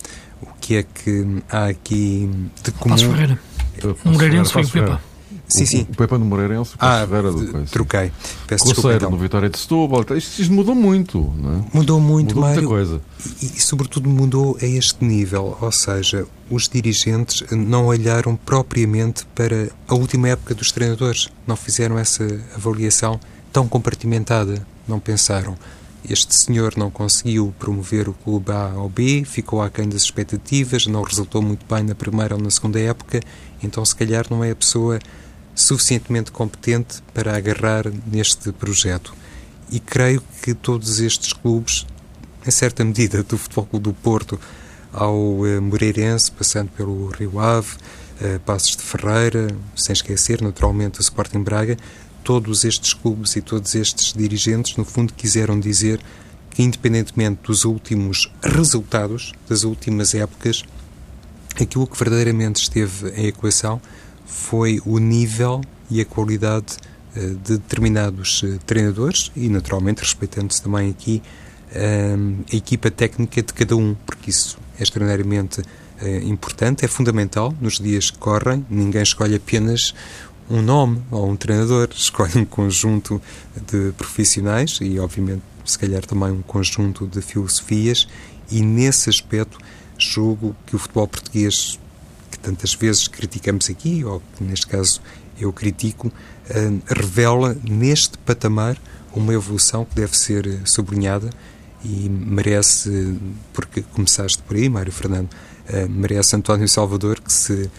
o 0.41 0.48
que 0.60 0.76
é 0.76 0.84
que 0.84 1.44
há 1.50 1.68
aqui 1.68 2.30
de 2.63 2.72
comum? 2.74 2.96
Passos 2.96 3.08
Ferreira. 3.08 3.39
No 3.84 4.12
Moreirense 4.12 4.54
foi 4.54 4.63
o 4.63 4.70
Pepa. 4.70 5.02
Sim, 5.48 5.66
sim. 5.66 5.88
O 5.90 5.96
Pepa 5.96 6.18
no 6.18 6.26
Moreirense, 6.26 6.72
o 6.72 6.78
Ah, 6.78 7.06
Ferreira 7.08 7.32
do 7.32 7.48
coisa. 7.52 7.68
troquei. 7.72 8.12
Peço 8.48 8.66
desculpa. 8.66 8.76
Coceiro 8.76 8.96
Então. 8.98 9.12
no 9.12 9.18
Vitória 9.18 9.50
de 9.50 9.58
Setúbal. 9.58 10.02
Isto, 10.18 10.42
isto 10.42 10.54
mudou 10.54 10.76
muito, 10.76 11.20
não 11.38 11.54
é? 11.54 11.64
Mudou 11.74 12.00
muito, 12.02 12.36
Mudou 12.36 12.44
muita 12.44 12.62
Mário. 12.62 12.68
coisa. 12.68 13.02
E, 13.42 13.46
e, 13.46 13.62
sobretudo, 13.62 14.10
mudou 14.10 14.58
a 14.62 14.66
este 14.66 15.04
nível. 15.06 15.58
Ou 15.62 15.72
seja, 15.72 16.26
os 16.50 16.68
dirigentes 16.68 17.44
não 17.52 17.86
olharam 17.86 18.36
propriamente 18.36 19.26
para 19.34 19.70
a 19.88 19.96
última 19.96 20.28
época 20.28 20.54
dos 20.54 20.72
treinadores. 20.72 21.30
Não 21.48 21.56
fizeram 21.56 21.98
essa 21.98 22.26
avaliação 22.54 23.18
tão 23.54 23.68
compartimentada. 23.70 24.66
Não 24.86 25.00
pensaram. 25.00 25.58
Este 26.10 26.36
senhor 26.36 26.74
não 26.78 26.90
conseguiu 26.90 27.54
promover 27.60 28.08
o 28.08 28.14
clube 28.14 28.52
A 28.52 28.72
ao 28.76 28.88
B, 28.88 29.24
ficou 29.26 29.62
aquém 29.62 29.90
das 29.90 30.04
expectativas, 30.04 30.86
não 30.88 31.02
resultou 31.04 31.42
muito 31.42 31.66
bem 31.74 31.84
na 31.84 31.96
primeira 31.96 32.36
ou 32.36 32.42
na 32.42 32.50
segunda 32.50 32.80
época, 32.80 33.20
então, 33.62 33.84
se 33.84 33.94
calhar, 33.94 34.26
não 34.30 34.42
é 34.42 34.52
a 34.52 34.56
pessoa 34.56 35.00
suficientemente 35.58 36.32
competente 36.32 37.02
para 37.13 37.36
agarrar 37.36 37.91
neste 38.06 38.52
projeto. 38.52 39.13
E 39.72 39.80
creio 39.80 40.22
que 40.41 40.54
todos 40.54 41.00
estes 41.00 41.34
clubes, 41.34 41.86
em 42.46 42.52
certa 42.52 42.86
medida, 42.86 43.24
do 43.24 43.38
Futebol 43.38 43.65
Clube 43.65 43.84
do 43.86 43.93
Porto 43.93 44.39
ao 44.93 45.46
eh, 45.46 45.60
Moreirense, 45.60 46.32
passando 46.32 46.70
pelo 46.70 47.08
Rio 47.08 47.39
Ave, 47.39 47.76
eh, 48.22 48.39
Passos 48.46 48.78
de 48.78 48.84
Ferreira, 48.84 49.48
sem 49.76 49.93
esquecer, 49.93 50.41
naturalmente, 50.43 51.00
o 51.00 51.02
Sporting 51.02 51.41
Braga, 51.41 51.76
todos 52.24 52.63
estes 52.63 52.93
clubes 52.93 53.36
e 53.36 53.41
todos 53.41 53.74
estes 53.74 54.13
dirigentes, 54.13 54.78
no 54.78 54.86
fundo, 54.86 55.12
quiseram 55.12 55.60
dizer 55.60 56.00
que, 56.52 56.62
independentemente 56.62 57.41
dos 57.43 57.65
últimos 57.65 58.32
resultados, 58.43 59.34
das 59.50 59.63
últimas 59.63 60.13
épocas, 60.13 60.63
aquilo 61.60 61.88
que 61.88 61.98
verdadeiramente 61.98 62.62
esteve 62.62 63.10
em 63.20 63.26
equação 63.26 63.82
foi 64.28 64.80
o 64.86 65.00
nível 65.00 65.62
e 65.90 66.02
a 66.02 66.06
qualidade 66.06 66.78
eh, 67.16 67.30
de 67.44 67.58
determinados 67.58 68.44
eh, 68.44 68.60
treinadores 68.66 69.32
e, 69.36 69.50
naturalmente, 69.50 70.02
respeitando-se 70.02 70.62
também 70.62 70.90
aqui 70.90 71.24
eh, 71.72 72.16
a 72.52 72.56
equipa 72.56 72.92
técnica 72.92 73.42
de 73.42 73.54
cada 73.54 73.76
um, 73.76 73.96
porque 74.06 74.30
isso 74.30 74.58
é 74.80 74.84
extraordinariamente 74.84 75.62
eh, 76.00 76.22
importante, 76.24 76.86
é 76.86 76.88
fundamental 76.88 77.54
nos 77.60 77.80
dias 77.80 78.12
que 78.12 78.18
correm. 78.18 78.66
Ninguém 78.70 79.02
escolhe 79.02 79.36
apenas 79.36 79.94
um 80.50 80.62
nome 80.62 81.02
ou 81.10 81.30
um 81.30 81.36
treinador, 81.36 81.90
escolhe 81.96 82.38
um 82.38 82.46
conjunto 82.46 83.22
de 83.70 83.92
profissionais 83.98 84.80
e, 84.82 85.00
obviamente, 85.00 85.42
se 85.66 85.78
calhar 85.78 86.06
também 86.06 86.32
um 86.32 86.42
conjunto 86.42 87.06
de 87.08 87.22
filosofias, 87.22 88.08
e 88.50 88.62
nesse 88.62 89.10
aspecto 89.10 89.58
julgo 89.98 90.56
que 90.66 90.76
o 90.76 90.80
futebol 90.80 91.08
português, 91.08 91.78
que 92.38 92.50
tantas 92.50 92.73
vezes 92.73 93.08
criticamos 93.08 93.69
aqui, 93.69 94.04
ou 94.04 94.21
que 94.36 94.43
neste 94.43 94.67
caso 94.67 95.02
eu 95.39 95.52
critico, 95.52 96.12
eh, 96.50 96.71
revela 96.88 97.56
neste 97.63 98.17
patamar 98.19 98.78
uma 99.13 99.34
evolução 99.34 99.86
que 99.86 99.95
deve 99.95 100.17
ser 100.17 100.47
eh, 100.47 100.60
sublinhada 100.65 101.30
e 101.84 102.10
merece, 102.10 103.17
porque 103.54 103.82
começaste 103.93 104.41
por 104.43 104.56
aí, 104.56 104.69
Mário 104.69 104.91
Fernando, 104.91 105.30
eh, 105.67 105.88
merece 105.88 106.36
António 106.36 106.67
Salvador 106.67 107.19
que 107.19 107.32
se 107.32 107.69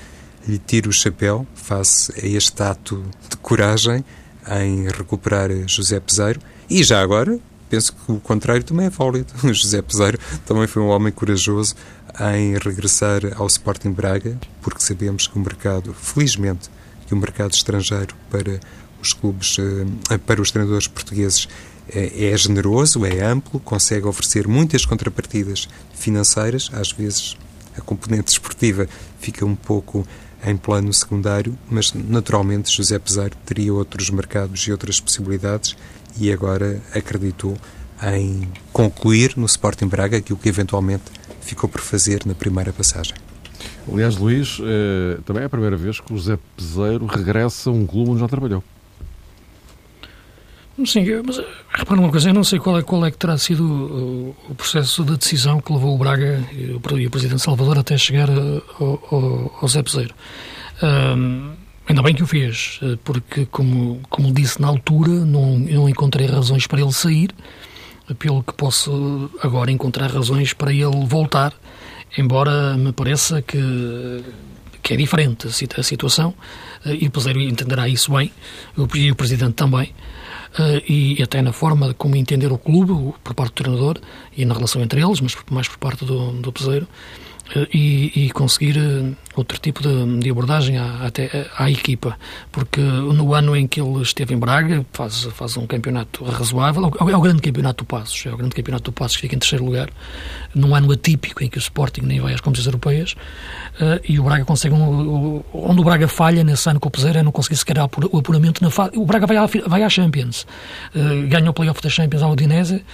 lhe 0.47 0.59
tire 0.59 0.89
o 0.89 0.93
chapéu 0.93 1.47
face 1.55 2.13
a 2.23 2.27
este 2.27 2.63
ato 2.63 3.05
de 3.29 3.37
coragem 3.39 4.05
em 4.63 4.89
recuperar 4.89 5.51
José 5.67 6.01
Peseiro. 6.01 6.41
E 6.71 6.83
já 6.83 7.01
agora 7.03 7.39
penso 7.69 7.93
que 7.93 8.13
o 8.13 8.21
contrário 8.21 8.63
também 8.65 8.87
é 8.87 8.91
válido. 8.91 9.33
José 9.53 9.83
Peseiro 9.83 10.19
também 10.47 10.67
foi 10.67 10.83
um 10.83 10.89
homem 10.89 11.13
corajoso 11.13 11.75
em 12.35 12.57
regressar 12.59 13.21
ao 13.37 13.47
Sporting 13.47 13.93
Braga, 13.93 14.39
porque 14.61 14.81
sabemos 14.81 15.27
que 15.27 15.37
o 15.37 15.41
mercado, 15.41 15.95
felizmente, 15.95 16.71
que 17.07 17.15
o 17.15 17.17
mercado 17.17 17.53
estrangeiro 17.53 18.15
para 18.31 18.61
os 19.01 19.13
clubes, 19.13 19.57
eh, 19.59 20.19
para 20.19 20.41
os 20.41 20.51
treinadores 20.51 20.89
portugueses 20.89 21.49
é, 21.89 22.31
é 22.31 22.37
generoso, 22.37 23.05
é 23.07 23.25
amplo, 23.25 23.61
consegue 23.61 24.07
oferecer 24.07 24.47
muitas 24.47 24.85
contrapartidas 24.85 25.69
financeiras, 25.95 26.71
às 26.73 26.93
vezes 26.93 27.37
a 27.77 27.81
componente 27.81 28.33
esportiva 28.33 28.89
fica 29.21 29.47
um 29.47 29.55
pouco 29.55 30.07
em 30.45 30.57
plano 30.57 30.93
secundário, 30.93 31.59
mas 31.71 31.93
naturalmente 31.93 32.75
José 32.75 32.99
Peseiro 32.99 33.37
teria 33.45 33.73
outros 33.75 34.11
mercados 34.11 34.61
e 34.61 34.73
outras 34.73 35.01
possibilidades 35.01 35.77
e 36.19 36.33
agora 36.33 36.81
acreditou 36.95 37.57
em 38.03 38.49
concluir 38.73 39.35
no 39.37 39.47
Sporting 39.47 39.87
Braga 39.87 40.17
aquilo 40.19 40.39
que 40.39 40.49
eventualmente 40.49 41.05
ficou 41.41 41.69
por 41.69 41.81
fazer 41.81 42.25
na 42.25 42.35
primeira 42.35 42.73
passagem. 42.73 43.15
Aliás, 43.91 44.17
Luís, 44.17 44.59
eh, 44.61 45.19
também 45.25 45.43
é 45.43 45.47
a 45.47 45.49
primeira 45.49 45.77
vez 45.77 45.99
que 45.99 46.13
o 46.13 46.19
Zé 46.19 46.39
Peseiro 46.57 47.07
regressa 47.07 47.71
a 47.71 47.73
um 47.73 47.87
clube 47.87 48.11
onde 48.11 48.21
já 48.21 48.29
trabalhou. 48.29 48.63
Sim, 50.87 51.05
mas 51.27 51.41
repara 51.79 52.01
uma 52.01 52.11
coisa, 52.11 52.29
eu 52.29 52.35
não 52.35 52.43
sei 52.43 52.59
qual 52.59 52.79
é, 52.79 52.83
qual 52.83 53.07
é 53.07 53.11
que 53.11 53.17
terá 53.17 53.39
sido 53.39 54.35
o, 54.51 54.55
processo 54.57 55.05
de 55.05 55.17
decisão 55.17 55.61
que 55.61 55.73
levou 55.73 55.95
o 55.95 55.99
Braga 55.99 56.45
e 56.53 56.73
o, 56.73 56.99
e 56.99 57.07
o 57.07 57.11
Presidente 57.11 57.41
Salvador 57.41 57.79
até 57.79 57.97
chegar 57.97 58.29
ao, 58.29 59.01
ao, 59.11 59.59
ao 59.63 59.69
Zé 59.69 59.81
Peseiro. 59.81 60.13
Um, 60.83 61.53
ainda 61.87 62.03
bem 62.03 62.15
que 62.17 62.23
o 62.23 62.27
fez, 62.27 62.81
eh, 62.83 62.99
porque, 63.05 63.47
como, 63.47 64.01
como 64.11 64.33
disse 64.33 64.61
na 64.61 64.67
altura, 64.67 65.25
não, 65.25 65.57
não 65.57 65.89
encontrei 65.89 66.27
razões 66.27 66.67
para 66.67 66.81
ele 66.81 66.93
sair, 66.93 67.31
pelo 68.19 68.43
que 68.43 68.53
posso 68.55 69.31
agora 69.41 69.71
encontrar 69.71 70.11
razões 70.11 70.53
para 70.53 70.73
ele 70.73 71.07
voltar, 71.07 71.55
embora 72.17 72.77
me 72.77 72.93
pareça 72.93 73.41
que, 73.41 74.25
que 74.83 74.95
é 74.95 74.97
diferente 74.97 75.47
a 75.47 75.83
situação, 75.83 76.35
eh, 76.85 76.99
e 77.03 77.07
o 77.07 77.11
Peseiro 77.11 77.41
entenderá 77.41 77.89
isso 77.89 78.13
bem, 78.13 78.33
e 78.95 79.13
o 79.13 79.15
Presidente 79.15 79.55
também. 79.55 79.95
Uh, 80.55 80.83
e 80.89 81.23
até 81.23 81.43
na 81.43 81.53
forma 81.53 81.95
como 81.95 82.17
entender 82.17 82.51
o 82.51 82.59
clube, 82.59 83.15
por 83.23 83.35
parte 83.35 83.53
do 83.53 83.63
treinador, 83.63 83.99
e 84.37 84.45
na 84.45 84.55
relação 84.55 84.83
entre 84.83 85.03
eles, 85.03 85.21
mas 85.21 85.37
mais 85.51 85.69
por 85.69 85.79
parte 85.79 86.05
do, 86.05 86.33
do 86.33 86.53
Peseiro, 86.53 86.87
e, 87.73 88.27
e, 88.27 88.31
conseguir 88.31 88.77
eh, 88.77 89.15
outro 89.35 89.59
tipo 89.59 89.83
de, 89.83 90.19
de 90.19 90.31
abordagem 90.31 90.77
à, 90.77 91.07
até 91.07 91.47
à 91.57 91.71
equipa, 91.71 92.19
porque 92.53 92.81
no 92.81 93.33
ano 93.33 93.57
em 93.57 93.67
que 93.67 93.81
ele 93.81 94.03
esteve 94.03 94.35
em 94.35 94.39
Braga 94.39 94.85
faz, 94.93 95.25
faz 95.35 95.57
um 95.57 95.67
campeonato 95.67 96.25
razoável, 96.25 96.93
é 97.01 97.17
o 97.17 97.21
grande 97.21 97.41
campeonato 97.41 97.85
do 97.85 97.89
Passos, 97.89 98.27
é 98.27 98.33
o 98.33 98.37
grande 98.37 98.55
campeonato 98.55 98.85
do 98.85 98.93
Passos 98.93 99.17
que 99.17 99.23
fica 99.23 99.35
em 99.35 99.39
terceiro 99.39 99.65
lugar, 99.65 99.89
num 100.55 100.75
ano 100.75 100.93
atípico 100.93 101.43
em 101.43 101.49
que 101.49 101.57
o 101.57 101.61
Sporting 101.61 102.03
nem 102.03 102.21
vai 102.21 102.35
às 102.35 102.41
competições 102.41 102.67
europeias, 102.67 103.13
uh, 103.81 103.99
e 104.07 104.21
o 104.21 104.25
Braga 104.25 104.45
consegue, 104.45 104.75
um, 104.75 105.43
onde 105.53 105.81
o 105.81 105.85
Braga 105.85 106.07
falha 106.07 106.45
nesse 106.45 106.69
ano 106.69 106.79
com 106.79 106.89
o 106.89 106.91
Peseiro 106.91 107.19
é 107.19 107.23
não 107.23 107.33
conseguir 107.33 107.57
sequer 107.57 107.79
o 107.79 108.19
apuramento 108.19 108.63
na 108.63 108.71
fase, 108.71 108.93
o 108.97 109.07
Braga 109.07 109.27
vai 109.27 109.39
à, 109.39 109.47
vai 109.67 109.83
à 109.83 109.89
Champions, 109.89 110.47
uh, 110.95 111.27
ganha 111.29 111.49
o 111.49 111.55
playoff 111.55 111.81
da 111.81 111.89
Champions 111.89 112.23
à 112.23 112.29
Udinese, 112.29 112.85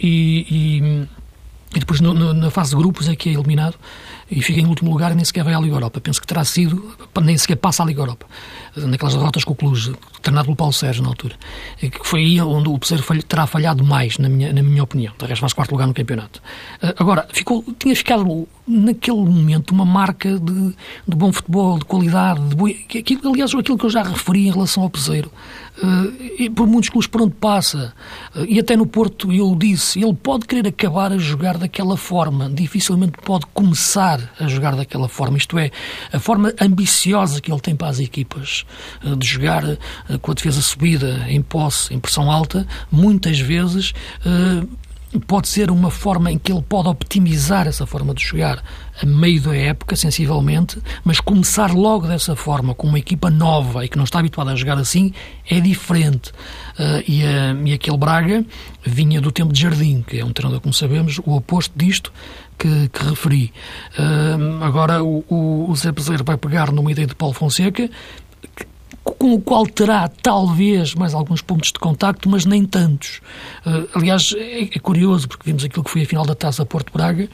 e, 0.00 0.46
e 0.50 1.08
e 1.74 1.78
depois 1.80 2.00
no, 2.00 2.14
no, 2.14 2.32
na 2.32 2.50
fase 2.50 2.70
de 2.70 2.76
grupos 2.76 3.08
é 3.08 3.16
que 3.16 3.28
é 3.28 3.32
eliminado 3.32 3.76
e 4.30 4.42
fica 4.42 4.60
em 4.60 4.66
último 4.66 4.90
lugar 4.90 5.12
e 5.12 5.14
nem 5.14 5.24
sequer 5.24 5.42
vai 5.42 5.54
à 5.54 5.60
Liga 5.60 5.74
Europa. 5.74 6.00
Penso 6.00 6.20
que 6.20 6.26
terá 6.26 6.44
sido, 6.44 6.96
nem 7.22 7.36
sequer 7.36 7.56
passa 7.56 7.82
à 7.82 7.86
Liga 7.86 8.02
Europa, 8.02 8.26
naquelas 8.76 9.14
derrotas 9.14 9.44
com 9.44 9.52
o 9.52 9.56
Cluj, 9.56 9.94
treinado 10.22 10.46
pelo 10.46 10.56
Paulo 10.56 10.72
Sérgio 10.72 11.02
na 11.02 11.08
altura. 11.08 11.34
Que 11.78 12.06
foi 12.06 12.20
aí 12.20 12.40
onde 12.40 12.68
o 12.68 12.78
Peseiro 12.78 13.04
terá 13.22 13.46
falhado 13.46 13.82
mais, 13.82 14.18
na 14.18 14.28
minha, 14.28 14.52
na 14.52 14.62
minha 14.62 14.82
opinião. 14.82 15.14
De 15.18 15.24
resto, 15.24 15.40
faz 15.40 15.52
quarto 15.52 15.72
lugar 15.72 15.86
no 15.86 15.94
campeonato. 15.94 16.42
Ah, 16.82 16.94
agora, 16.98 17.26
ficou, 17.32 17.64
tinha 17.78 17.96
ficado 17.96 18.46
naquele 18.66 19.16
momento 19.16 19.70
uma 19.70 19.86
marca 19.86 20.38
de, 20.38 20.74
de 21.06 21.16
bom 21.16 21.32
futebol, 21.32 21.78
de 21.78 21.84
qualidade, 21.86 22.40
de 22.48 22.54
boa, 22.54 22.70
aquilo, 22.70 23.32
aliás, 23.32 23.54
aquilo 23.54 23.78
que 23.78 23.86
eu 23.86 23.90
já 23.90 24.02
referi 24.02 24.46
em 24.46 24.50
relação 24.50 24.82
ao 24.82 24.90
Peseiro. 24.90 25.30
Uh, 25.78 26.50
por 26.50 26.66
muitos 26.66 26.90
clubes 26.90 27.06
por 27.06 27.22
onde 27.22 27.34
passa, 27.34 27.94
uh, 28.34 28.44
e 28.48 28.58
até 28.58 28.76
no 28.76 28.84
Porto 28.84 29.32
eu 29.32 29.54
disse, 29.54 30.02
ele 30.02 30.12
pode 30.12 30.44
querer 30.44 30.66
acabar 30.66 31.12
a 31.12 31.18
jogar 31.18 31.56
daquela 31.56 31.96
forma, 31.96 32.50
dificilmente 32.50 33.12
pode 33.24 33.46
começar 33.54 34.17
a 34.38 34.46
jogar 34.48 34.76
daquela 34.76 35.08
forma, 35.08 35.36
isto 35.36 35.58
é, 35.58 35.70
a 36.12 36.18
forma 36.18 36.52
ambiciosa 36.60 37.40
que 37.40 37.50
ele 37.50 37.60
tem 37.60 37.74
para 37.74 37.88
as 37.88 37.98
equipas, 38.00 38.64
uh, 39.04 39.16
de 39.16 39.26
jogar 39.26 39.62
com 40.22 40.30
a 40.30 40.34
defesa 40.34 40.60
subida, 40.60 41.26
em 41.28 41.42
posse, 41.42 41.92
em 41.92 41.98
pressão 41.98 42.30
alta, 42.30 42.66
muitas 42.90 43.38
vezes 43.38 43.92
pode 45.26 45.48
ser 45.48 45.70
uma 45.70 45.90
forma 45.90 46.30
em 46.30 46.38
que 46.38 46.52
ele 46.52 46.62
pode 46.62 46.88
optimizar 46.88 47.66
essa 47.66 47.86
forma 47.86 48.12
de 48.12 48.22
jogar 48.22 48.62
a 49.00 49.06
meio 49.06 49.40
da 49.40 49.56
época, 49.56 49.96
sensivelmente, 49.96 50.80
mas 51.04 51.20
começar 51.20 51.72
logo 51.72 52.06
dessa 52.06 52.36
forma, 52.36 52.74
com 52.74 52.86
uma 52.86 52.98
equipa 52.98 53.30
nova 53.30 53.84
e 53.84 53.88
que 53.88 53.96
não 53.96 54.04
está 54.04 54.18
habituada 54.18 54.50
a 54.50 54.56
jogar 54.56 54.76
assim, 54.76 55.12
é 55.48 55.60
diferente. 55.60 56.30
Uh, 56.78 57.02
e, 57.06 57.22
uh, 57.22 57.66
e 57.66 57.72
aquele 57.72 57.96
Braga 57.96 58.44
vinha 58.84 59.20
do 59.20 59.32
tempo 59.32 59.52
de 59.52 59.62
Jardim, 59.62 60.02
que 60.06 60.18
é 60.18 60.24
um 60.24 60.32
treinador, 60.32 60.60
como 60.60 60.74
sabemos, 60.74 61.18
o 61.24 61.34
oposto 61.34 61.72
disto 61.76 62.12
que, 62.58 62.88
que 62.88 63.04
referi. 63.04 63.52
Uh, 63.98 64.64
agora, 64.64 65.02
o, 65.02 65.24
o, 65.28 65.70
o 65.70 65.76
Zé 65.76 65.92
Peseiro 65.92 66.24
vai 66.24 66.36
pegar 66.36 66.72
numa 66.72 66.90
ideia 66.90 67.06
de 67.06 67.14
Paulo 67.14 67.34
Fonseca, 67.34 67.88
com 69.12 69.34
o 69.34 69.40
qual 69.40 69.66
terá 69.66 70.08
talvez 70.08 70.94
mais 70.94 71.14
alguns 71.14 71.40
pontos 71.40 71.72
de 71.72 71.78
contacto, 71.78 72.28
mas 72.28 72.44
nem 72.44 72.64
tantos. 72.64 73.20
Uh, 73.64 73.88
aliás, 73.94 74.34
é, 74.36 74.62
é, 74.62 74.78
curioso, 74.78 75.28
porque 75.28 75.44
vimos 75.44 75.64
aquilo 75.64 75.84
que 75.84 75.90
foi 75.90 76.02
a 76.02 76.06
final 76.06 76.24
da 76.26 76.34
Taça 76.34 76.64
Porto-Braga, 76.64 77.28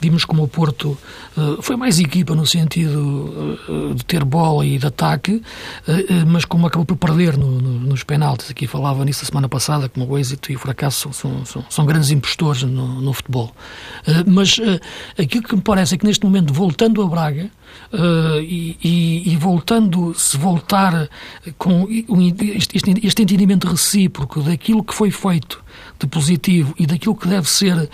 vimos 0.00 0.24
como 0.24 0.42
o 0.42 0.48
Porto 0.48 0.96
uh, 1.36 1.62
foi 1.62 1.76
mais 1.76 1.98
equipa 1.98 2.34
no 2.34 2.46
sentido 2.46 3.58
uh, 3.68 3.94
de 3.94 4.04
ter 4.04 4.24
bola 4.24 4.64
e 4.64 4.78
de 4.78 4.86
ataque, 4.86 5.42
mas 6.26 6.44
como 6.44 6.66
acabou 6.66 6.84
por 6.84 6.96
perder 6.96 7.36
no, 7.36 7.50
no, 7.50 7.80
nos 7.80 8.04
penaltis. 8.04 8.50
Aqui 8.50 8.66
falava 8.66 9.04
nisso 9.04 9.24
a 9.24 9.26
semana 9.26 9.48
passada, 9.48 9.88
como 9.88 10.06
o 10.06 10.18
êxito 10.18 10.52
e 10.52 10.56
o 10.56 10.58
fracasso 10.58 11.12
são, 11.12 11.44
são, 11.44 11.64
são 11.68 11.86
grandes 11.86 12.10
impostores 12.10 12.62
no, 12.62 13.00
no 13.00 13.12
futebol. 13.12 13.52
mas 14.26 14.60
aquilo 15.18 15.42
que 15.42 15.56
me 15.56 15.62
parece 15.62 15.94
é 15.94 15.98
que 15.98 16.06
neste 16.06 16.24
momento, 16.24 16.52
voltando 16.52 17.02
a 17.02 17.06
Braga, 17.06 17.50
Uh, 17.90 18.38
e, 18.42 19.22
e, 19.32 19.36
voltando, 19.36 20.12
se 20.14 20.36
voltar 20.36 21.08
com 21.56 21.86
este, 21.88 22.76
este, 22.76 23.22
entendimento 23.22 23.66
recíproco 23.66 24.42
daquilo 24.42 24.84
que 24.84 24.92
foi 24.92 25.10
feito 25.10 25.64
de 25.98 26.06
positivo 26.06 26.74
e 26.78 26.86
daquilo 26.86 27.16
que 27.16 27.26
deve 27.26 27.48
ser 27.48 27.74
uh, 27.78 27.88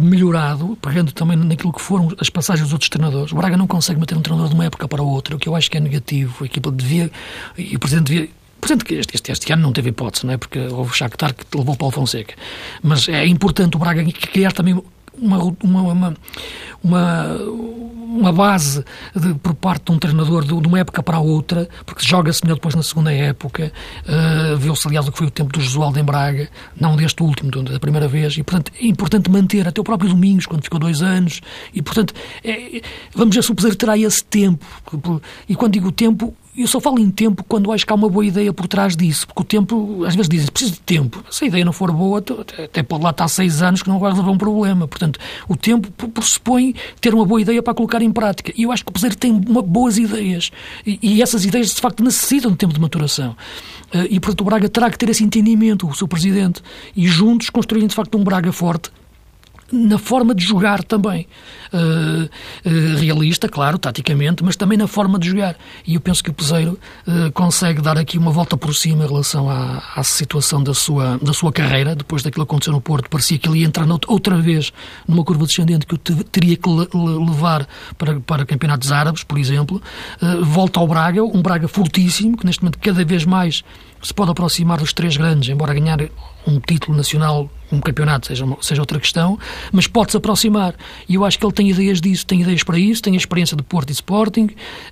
melhorado, 0.00 0.78
pegando 0.80 1.12
também 1.12 1.36
naquilo 1.36 1.74
que 1.74 1.80
foram 1.82 2.08
as 2.18 2.30
passagens 2.30 2.68
dos 2.68 2.72
outros 2.72 2.88
treinadores. 2.88 3.30
O 3.30 3.36
Braga 3.36 3.56
não 3.56 3.66
consegue 3.66 4.00
meter 4.00 4.16
um 4.16 4.22
treinador 4.22 4.48
de 4.48 4.54
uma 4.54 4.64
época 4.64 4.88
para 4.88 5.02
outra, 5.02 5.36
o 5.36 5.38
que 5.38 5.48
eu 5.48 5.54
acho 5.54 5.70
que 5.70 5.76
é 5.76 5.80
negativo. 5.80 6.42
A 6.42 6.46
equipa 6.46 6.70
devia, 6.70 7.10
e 7.58 7.76
o 7.76 7.78
Presidente 7.78 8.06
devia, 8.06 8.30
Portanto, 8.60 8.92
este, 8.92 9.14
este, 9.14 9.30
este, 9.30 9.52
ano 9.52 9.62
não 9.62 9.72
teve 9.72 9.90
hipótese, 9.90 10.26
não 10.26 10.34
é? 10.34 10.36
Porque 10.36 10.58
houve 10.58 10.90
o 10.90 10.94
Shakhtar 10.94 11.32
que 11.34 11.44
levou 11.56 11.76
para 11.76 11.86
o 11.86 11.90
Fonseca. 11.90 12.34
Mas 12.82 13.08
é 13.08 13.24
importante 13.26 13.76
o 13.76 13.78
Braga 13.78 14.04
criar 14.32 14.52
também 14.52 14.82
uma, 15.20 15.54
uma, 15.62 16.16
uma, 16.82 17.36
uma 18.08 18.32
base 18.32 18.84
de, 19.14 19.34
por 19.34 19.54
parte 19.54 19.84
de 19.86 19.92
um 19.92 19.98
treinador 19.98 20.42
de, 20.42 20.48
de, 20.48 20.68
uma 20.68 20.78
época 20.78 21.02
para 21.02 21.16
a 21.16 21.20
outra, 21.20 21.68
porque 21.84 22.04
joga-se 22.04 22.42
melhor 22.44 22.56
depois 22.56 22.74
na 22.74 22.82
segunda 22.82 23.12
época. 23.12 23.72
Uh, 24.04 24.56
Viu-se, 24.56 24.86
aliás, 24.86 25.06
o 25.06 25.12
que 25.12 25.18
foi 25.18 25.26
o 25.26 25.30
tempo 25.30 25.52
do 25.52 25.60
Josualdo 25.60 25.98
em 25.98 26.04
Braga, 26.04 26.48
não 26.80 26.96
deste 26.96 27.22
último, 27.22 27.50
da 27.50 27.78
primeira 27.78 28.08
vez. 28.08 28.36
E, 28.36 28.42
portanto, 28.42 28.72
é 28.80 28.86
importante 28.86 29.30
manter 29.30 29.68
até 29.68 29.80
o 29.80 29.84
próprio 29.84 30.10
Domingos, 30.10 30.46
quando 30.46 30.62
ficou 30.62 30.80
dois 30.80 31.02
anos. 31.02 31.40
E, 31.74 31.82
portanto, 31.82 32.14
é, 32.42 32.80
vamos 33.14 33.36
se 33.38 33.52
o 33.52 33.54
poder 33.54 33.74
terá 33.76 33.96
esse 33.96 34.24
tempo. 34.24 34.64
E 35.48 35.54
quando 35.54 35.72
digo 35.74 35.92
tempo, 35.92 36.34
eu 36.62 36.66
só 36.66 36.80
falo 36.80 36.98
em 36.98 37.10
tempo 37.10 37.44
quando 37.46 37.70
acho 37.72 37.86
que 37.86 37.92
há 37.92 37.96
uma 37.96 38.08
boa 38.08 38.26
ideia 38.26 38.52
por 38.52 38.66
trás 38.66 38.96
disso, 38.96 39.26
porque 39.26 39.42
o 39.42 39.44
tempo, 39.44 40.04
às 40.04 40.14
vezes 40.14 40.28
dizem, 40.28 40.50
precisa 40.50 40.72
de 40.72 40.80
tempo. 40.80 41.22
Se 41.30 41.44
a 41.44 41.48
ideia 41.48 41.64
não 41.64 41.72
for 41.72 41.92
boa, 41.92 42.18
até 42.64 42.82
pode 42.82 43.04
lá 43.04 43.10
estar 43.10 43.28
seis 43.28 43.62
anos 43.62 43.82
que 43.82 43.88
não 43.88 43.98
vai 43.98 44.10
resolver 44.10 44.30
um 44.30 44.38
problema. 44.38 44.88
Portanto, 44.88 45.20
o 45.48 45.56
tempo 45.56 45.90
pressupõe 46.08 46.74
ter 47.00 47.14
uma 47.14 47.24
boa 47.24 47.40
ideia 47.40 47.62
para 47.62 47.74
colocar 47.74 48.02
em 48.02 48.10
prática. 48.10 48.52
E 48.56 48.62
eu 48.62 48.72
acho 48.72 48.84
que 48.84 48.90
o 48.90 48.92
Peseiro 48.92 49.16
tem 49.16 49.30
uma, 49.30 49.62
boas 49.62 49.98
ideias. 49.98 50.50
E, 50.86 50.98
e, 51.00 51.22
essas 51.22 51.44
ideias, 51.44 51.74
de 51.74 51.80
facto, 51.80 52.02
necessitam 52.02 52.50
de 52.50 52.56
tempo 52.56 52.74
de 52.74 52.80
maturação. 52.80 53.36
Eh, 53.92 54.08
e, 54.10 54.20
portanto, 54.20 54.40
o 54.40 54.44
Braga 54.44 54.68
terá 54.68 54.90
que 54.90 54.98
ter 54.98 55.08
esse 55.08 55.22
entendimento, 55.22 55.86
o 55.86 55.94
seu 55.94 56.08
Presidente, 56.08 56.62
e 56.96 57.06
juntos 57.06 57.50
construírem, 57.50 57.88
de 57.88 57.94
facto, 57.94 58.18
um 58.18 58.24
Braga 58.24 58.50
forte 58.52 58.90
na 59.70 59.98
forma 59.98 60.34
de 60.34 60.44
jogar 60.44 60.82
também. 60.82 61.26
Uh, 61.72 62.24
uh, 62.24 62.98
realista, 62.98 63.48
claro, 63.48 63.78
taticamente, 63.78 64.42
mas 64.42 64.56
também 64.56 64.78
na 64.78 64.86
forma 64.86 65.18
de 65.18 65.28
jogar. 65.28 65.56
E 65.86 65.94
eu 65.94 66.00
penso 66.00 66.24
que 66.24 66.30
o 66.30 66.32
Peseiro 66.32 66.78
uh, 67.06 67.30
consegue 67.32 67.82
dar 67.82 67.98
aqui 67.98 68.16
uma 68.16 68.30
volta 68.30 68.56
por 68.56 68.74
cima 68.74 69.04
em 69.04 69.06
relação 69.06 69.50
à, 69.50 69.82
à, 69.94 70.02
situação 70.02 70.62
da 70.62 70.72
sua, 70.72 71.18
da 71.18 71.32
sua 71.32 71.52
carreira, 71.52 71.94
depois 71.94 72.22
daquilo 72.22 72.46
que 72.46 72.50
aconteceu 72.50 72.72
no 72.72 72.80
Porto. 72.80 73.10
Parecia 73.10 73.38
que 73.38 73.48
ele 73.48 73.60
ia 73.60 73.66
entrar 73.66 73.86
outra 74.06 74.36
vez 74.38 74.72
numa 75.06 75.22
curva 75.22 75.46
descendente 75.46 75.86
que 75.86 75.94
o 75.94 75.98
teria 75.98 76.56
que 76.56 76.68
levar 76.68 77.66
para, 77.96 78.20
para 78.20 78.46
campeonatos 78.46 78.90
árabes, 78.90 79.22
por 79.24 79.38
exemplo. 79.38 79.80
volta 80.42 80.80
ao 80.80 80.88
Braga, 80.88 81.22
um 81.22 81.42
Braga 81.42 81.68
fortíssimo, 81.68 82.36
que 82.36 82.46
neste 82.46 82.62
momento 82.62 82.78
cada 82.78 83.04
vez 83.04 83.24
mais 83.24 83.62
se 84.02 84.14
pode 84.14 84.30
aproximar 84.30 84.78
dos 84.78 84.92
três 84.92 85.16
grandes, 85.16 85.48
embora 85.48 85.74
ganhar 85.74 85.98
um 86.48 86.58
título 86.58 86.96
nacional, 86.96 87.50
um 87.70 87.80
campeonato, 87.80 88.28
seja, 88.28 88.44
seja 88.62 88.80
outra 88.80 88.98
questão, 88.98 89.38
mas 89.70 89.86
pode-se 89.86 90.16
aproximar. 90.16 90.74
E 91.06 91.14
eu 91.14 91.24
acho 91.24 91.38
que 91.38 91.44
ele 91.44 91.52
tem 91.52 91.70
ideias 91.70 92.00
disso, 92.00 92.26
tem 92.26 92.40
ideias 92.40 92.62
para 92.62 92.78
isso, 92.78 93.02
tem 93.02 93.12
a 93.14 93.16
experiência 93.16 93.56
de 93.56 93.62
Porto 93.62 93.90
e 93.90 93.92
Sporting 93.92 94.48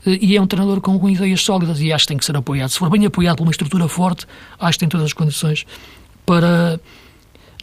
eh, 0.07 0.19
e 0.21 0.37
é 0.37 0.41
um 0.41 0.47
treinador 0.47 0.81
com, 0.81 0.99
com 0.99 1.09
ideias 1.09 1.41
sólidas 1.41 1.81
e 1.81 1.93
acho 1.93 2.05
que 2.05 2.09
tem 2.09 2.19
que 2.19 2.25
ser 2.25 2.37
apoiado. 2.37 2.69
Se 2.69 2.79
for 2.79 2.91
bem 2.91 3.07
apoiado 3.07 3.39
por 3.39 3.45
uma 3.45 3.51
estrutura 3.51 3.89
forte, 3.89 4.27
acho 4.61 4.79
que 4.79 4.81
tem 4.81 4.89
todas 4.89 5.07
as 5.07 5.13
condições 5.13 5.65
para. 6.27 6.79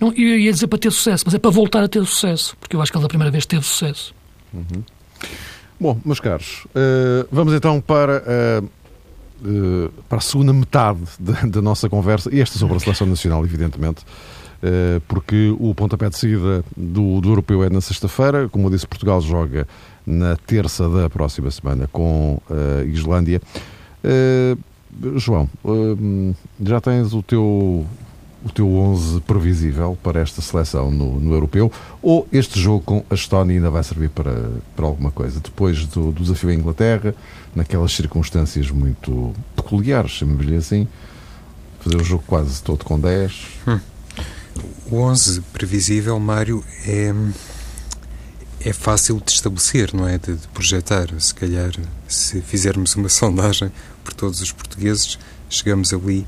Não, 0.02 0.12
eu 0.14 0.40
ia 0.40 0.52
dizer 0.52 0.68
para 0.68 0.80
ter 0.80 0.92
sucesso, 0.92 1.24
mas 1.26 1.36
é 1.36 1.40
para 1.40 1.52
voltar 1.52 1.84
a 1.84 1.88
ter 1.88 2.04
sucesso, 2.06 2.58
porque 2.60 2.76
eu 2.76 2.82
acho 2.82 2.92
que 2.92 2.98
ele 2.98 3.04
da 3.04 3.08
primeira 3.08 3.32
vez 3.32 3.46
teve 3.46 3.64
sucesso. 3.64 4.14
Uhum. 4.52 4.84
Bom, 5.80 6.02
meus 6.04 6.20
caros, 6.20 6.66
uh, 6.66 7.28
vamos 7.32 7.54
então 7.54 7.80
para. 7.80 8.24
Uh 8.62 8.83
eh, 9.44 9.90
para 10.08 10.18
a 10.18 10.22
segunda 10.22 10.54
metade 10.54 11.00
da, 11.20 11.62
nossa 11.62 11.90
conversa, 11.90 12.30
esta 12.36 12.58
sobre 12.58 12.78
a 12.78 12.80
Seleção 12.80 13.08
Nacional, 13.08 13.44
evidentemente, 13.44 14.06
porque 15.10 15.54
o 15.60 15.76
pontapé 15.76 16.10
de 16.10 16.18
saída 16.18 16.64
do, 16.78 17.20
do 17.20 17.30
europeu 17.30 17.66
é 17.66 17.70
na 17.70 17.82
sexta-feira. 17.82 18.48
Como 18.48 18.68
eu 18.68 18.70
disse, 18.72 18.88
Portugal 18.88 19.20
joga 19.20 19.68
na 20.08 20.38
terça 20.38 20.88
da 20.88 21.10
próxima 21.10 21.52
semana 21.52 21.90
com 21.92 22.40
a 22.50 22.86
Islândia. 22.86 23.42
João, 25.18 25.50
já 26.62 26.80
tens 26.80 27.14
o 27.14 27.22
teu 27.22 27.86
o 28.46 28.52
teu 28.52 28.70
11 28.70 29.22
previsível 29.22 29.98
para 30.04 30.20
esta 30.20 30.42
seleção 30.42 30.92
no, 30.92 31.20
no, 31.20 31.34
europeu? 31.34 31.72
Ou 32.02 32.28
este 32.32 32.60
jogo 32.60 32.82
com 32.82 33.06
a 33.10 33.14
Estónia 33.14 33.56
ainda 33.56 33.70
vai 33.70 33.84
servir 33.84 34.10
para, 34.10 34.52
para 34.76 34.86
alguma 34.86 35.12
coisa? 35.12 35.40
Depois 35.40 35.86
do, 35.86 36.12
do 36.12 36.24
desafio 36.24 36.50
à 36.50 36.54
Inglaterra, 36.54 37.16
naquelas 37.56 37.94
circunstâncias 37.94 38.70
muito 38.70 39.34
peculiares, 39.56 40.12
chamemos-lhe 40.12 40.58
assim, 40.58 40.88
fazer 41.80 41.98
o 41.98 42.04
jogo 42.04 42.24
quase 42.28 42.62
todo 42.62 42.84
com 42.84 43.00
10. 43.00 43.48
Hum. 43.68 43.80
O 44.92 44.98
11 44.98 45.42
previsível, 45.54 46.20
Mário, 46.20 46.64
é, 46.86 47.14
é 48.60 48.74
fácil 48.74 49.22
de 49.26 49.32
estabelecer, 49.32 49.94
não 49.94 50.08
é? 50.08 50.18
De, 50.18 50.36
de 50.36 50.48
projetar. 50.50 51.08
Se 51.20 51.34
calhar, 51.34 51.72
se 52.08 52.42
fizermos 52.42 52.96
uma 52.96 53.08
sondagem 53.10 53.72
por 54.04 54.14
todos 54.14 54.42
os 54.42 54.52
portugueses, 54.52 55.18
chegamos 55.50 55.94
ali 55.94 56.26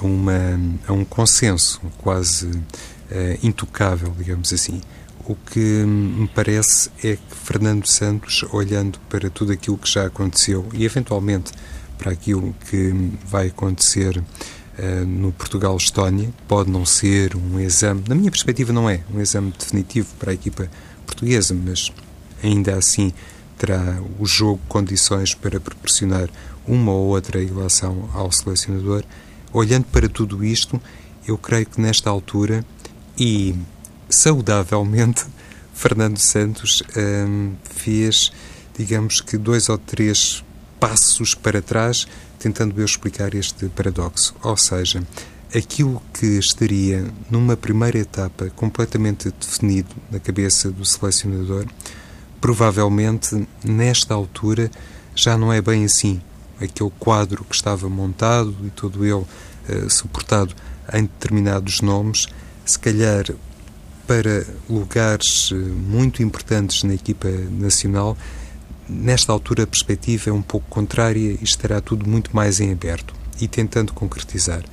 a, 0.00 0.04
uma, 0.04 0.60
a 0.86 0.92
um 0.92 1.04
consenso 1.04 1.80
quase 1.98 2.46
uh, 2.46 3.38
intocável, 3.42 4.12
digamos 4.16 4.52
assim. 4.52 4.80
O 5.26 5.34
que 5.34 5.58
me 5.58 6.26
parece 6.28 6.90
é 7.04 7.16
que 7.16 7.36
Fernando 7.44 7.86
Santos, 7.86 8.44
olhando 8.50 8.98
para 9.10 9.28
tudo 9.28 9.52
aquilo 9.52 9.76
que 9.76 9.90
já 9.90 10.06
aconteceu 10.06 10.66
e 10.72 10.84
eventualmente 10.84 11.52
para 11.98 12.12
aquilo 12.12 12.54
que 12.70 12.94
vai 13.26 13.48
acontecer 13.48 14.16
uh, 14.16 15.04
no 15.06 15.32
Portugal-Estónia, 15.32 16.32
pode 16.46 16.70
não 16.70 16.86
ser 16.86 17.36
um 17.36 17.60
exame, 17.60 18.02
na 18.08 18.14
minha 18.14 18.30
perspectiva, 18.30 18.72
não 18.72 18.88
é 18.88 19.00
um 19.12 19.20
exame 19.20 19.52
definitivo 19.58 20.08
para 20.18 20.30
a 20.30 20.34
equipa 20.34 20.70
portuguesa, 21.04 21.54
mas 21.54 21.92
ainda 22.42 22.76
assim 22.76 23.12
terá 23.58 24.00
o 24.18 24.24
jogo 24.24 24.60
condições 24.68 25.34
para 25.34 25.58
proporcionar 25.58 26.30
uma 26.66 26.92
ou 26.92 27.08
outra 27.08 27.42
ilação 27.42 28.08
ao 28.14 28.30
selecionador 28.30 29.02
Olhando 29.52 29.86
para 29.86 30.08
tudo 30.08 30.44
isto, 30.44 30.80
eu 31.26 31.38
creio 31.38 31.66
que 31.66 31.80
nesta 31.80 32.10
altura 32.10 32.64
e 33.18 33.54
saudavelmente 34.08 35.24
Fernando 35.74 36.18
Santos 36.18 36.82
hum, 36.96 37.52
fez, 37.62 38.32
digamos 38.76 39.20
que, 39.20 39.38
dois 39.38 39.68
ou 39.68 39.78
três 39.78 40.44
passos 40.80 41.34
para 41.34 41.62
trás, 41.62 42.06
tentando 42.38 42.78
eu 42.80 42.84
explicar 42.84 43.34
este 43.34 43.68
paradoxo. 43.68 44.34
Ou 44.42 44.56
seja, 44.56 45.02
aquilo 45.54 46.02
que 46.12 46.26
estaria 46.38 47.06
numa 47.30 47.56
primeira 47.56 47.98
etapa 47.98 48.50
completamente 48.50 49.30
definido 49.30 49.94
na 50.10 50.18
cabeça 50.18 50.70
do 50.70 50.84
selecionador, 50.84 51.66
provavelmente 52.40 53.46
nesta 53.64 54.14
altura 54.14 54.70
já 55.14 55.36
não 55.36 55.52
é 55.52 55.60
bem 55.60 55.84
assim 55.84 56.20
aquele 56.60 56.90
quadro 56.98 57.44
que 57.44 57.54
estava 57.54 57.88
montado 57.88 58.54
e 58.64 58.70
todo 58.70 59.04
ele 59.04 59.14
uh, 59.14 59.90
suportado 59.90 60.54
em 60.92 61.02
determinados 61.02 61.80
nomes, 61.80 62.26
se 62.64 62.78
calhar 62.78 63.26
para 64.06 64.46
lugares 64.68 65.50
uh, 65.50 65.56
muito 65.56 66.22
importantes 66.22 66.82
na 66.82 66.94
equipa 66.94 67.28
nacional, 67.50 68.16
nesta 68.88 69.32
altura 69.32 69.64
a 69.64 69.66
perspectiva 69.66 70.30
é 70.30 70.32
um 70.32 70.42
pouco 70.42 70.66
contrária 70.68 71.36
e 71.40 71.44
estará 71.44 71.80
tudo 71.80 72.08
muito 72.08 72.34
mais 72.34 72.60
em 72.60 72.72
aberto. 72.72 73.14
E 73.40 73.46
tentando 73.46 73.92
concretizar, 73.92 74.64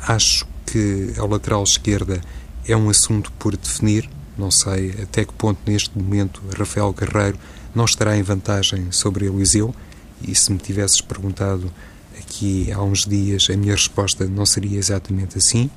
acho 0.00 0.46
que 0.66 1.12
a 1.18 1.24
lateral 1.24 1.62
esquerda 1.62 2.20
é 2.66 2.76
um 2.76 2.88
assunto 2.88 3.30
por 3.32 3.56
definir. 3.56 4.08
Não 4.36 4.50
sei 4.50 4.94
até 5.02 5.24
que 5.24 5.32
ponto, 5.34 5.60
neste 5.66 5.96
momento, 5.96 6.42
Rafael 6.58 6.92
Guerreiro 6.92 7.38
não 7.74 7.84
estará 7.84 8.16
em 8.16 8.22
vantagem 8.22 8.90
sobre 8.90 9.26
Eliseu 9.26 9.74
e 10.26 10.34
se 10.34 10.52
me 10.52 10.58
tivesses 10.58 11.00
perguntado 11.00 11.70
aqui 12.18 12.70
há 12.72 12.82
uns 12.82 13.04
dias, 13.04 13.48
a 13.50 13.56
minha 13.56 13.74
resposta 13.74 14.26
não 14.26 14.46
seria 14.46 14.78
exatamente 14.78 15.38
assim. 15.38 15.70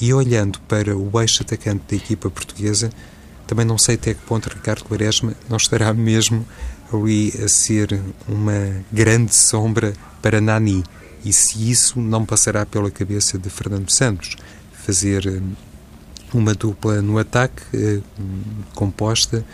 E 0.00 0.12
olhando 0.12 0.60
para 0.62 0.96
o 0.96 1.20
eixo 1.20 1.42
atacante 1.42 1.84
da 1.90 1.96
equipa 1.96 2.28
portuguesa, 2.30 2.90
também 3.46 3.64
não 3.64 3.78
sei 3.78 3.94
até 3.96 4.14
que 4.14 4.22
ponto 4.22 4.48
Ricardo 4.48 4.84
Quaresma 4.84 5.34
não 5.48 5.56
estará 5.56 5.92
mesmo 5.92 6.46
ali 6.92 7.32
a 7.42 7.48
ser 7.48 8.00
uma 8.28 8.84
grande 8.92 9.34
sombra 9.34 9.92
para 10.22 10.40
Nani. 10.40 10.82
E 11.24 11.32
se 11.32 11.70
isso 11.70 12.00
não 12.00 12.24
passará 12.24 12.66
pela 12.66 12.90
cabeça 12.90 13.38
de 13.38 13.48
Fernando 13.48 13.90
Santos, 13.90 14.36
fazer 14.72 15.26
hum, 15.26 15.52
uma 16.34 16.54
dupla 16.54 17.00
no 17.00 17.18
ataque 17.18 17.62
eh, 17.72 18.00
composta 18.74 19.44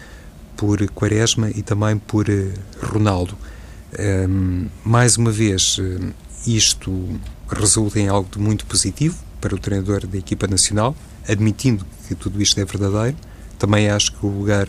por 0.56 0.84
Quaresma 0.90 1.50
e 1.50 1.62
também 1.62 1.96
por 1.96 2.28
eh, 2.28 2.52
Ronaldo. 2.82 3.36
Mais 4.84 5.16
uma 5.16 5.30
vez, 5.30 5.78
isto 6.46 7.20
resulta 7.48 7.98
em 7.98 8.08
algo 8.08 8.28
de 8.30 8.38
muito 8.38 8.64
positivo 8.66 9.16
para 9.40 9.54
o 9.54 9.58
treinador 9.58 10.06
da 10.06 10.18
equipa 10.18 10.46
nacional, 10.46 10.94
admitindo 11.28 11.84
que 12.06 12.14
tudo 12.14 12.40
isto 12.40 12.60
é 12.60 12.64
verdadeiro. 12.64 13.16
Também 13.58 13.90
acho 13.90 14.12
que 14.12 14.24
o 14.24 14.28
lugar 14.28 14.68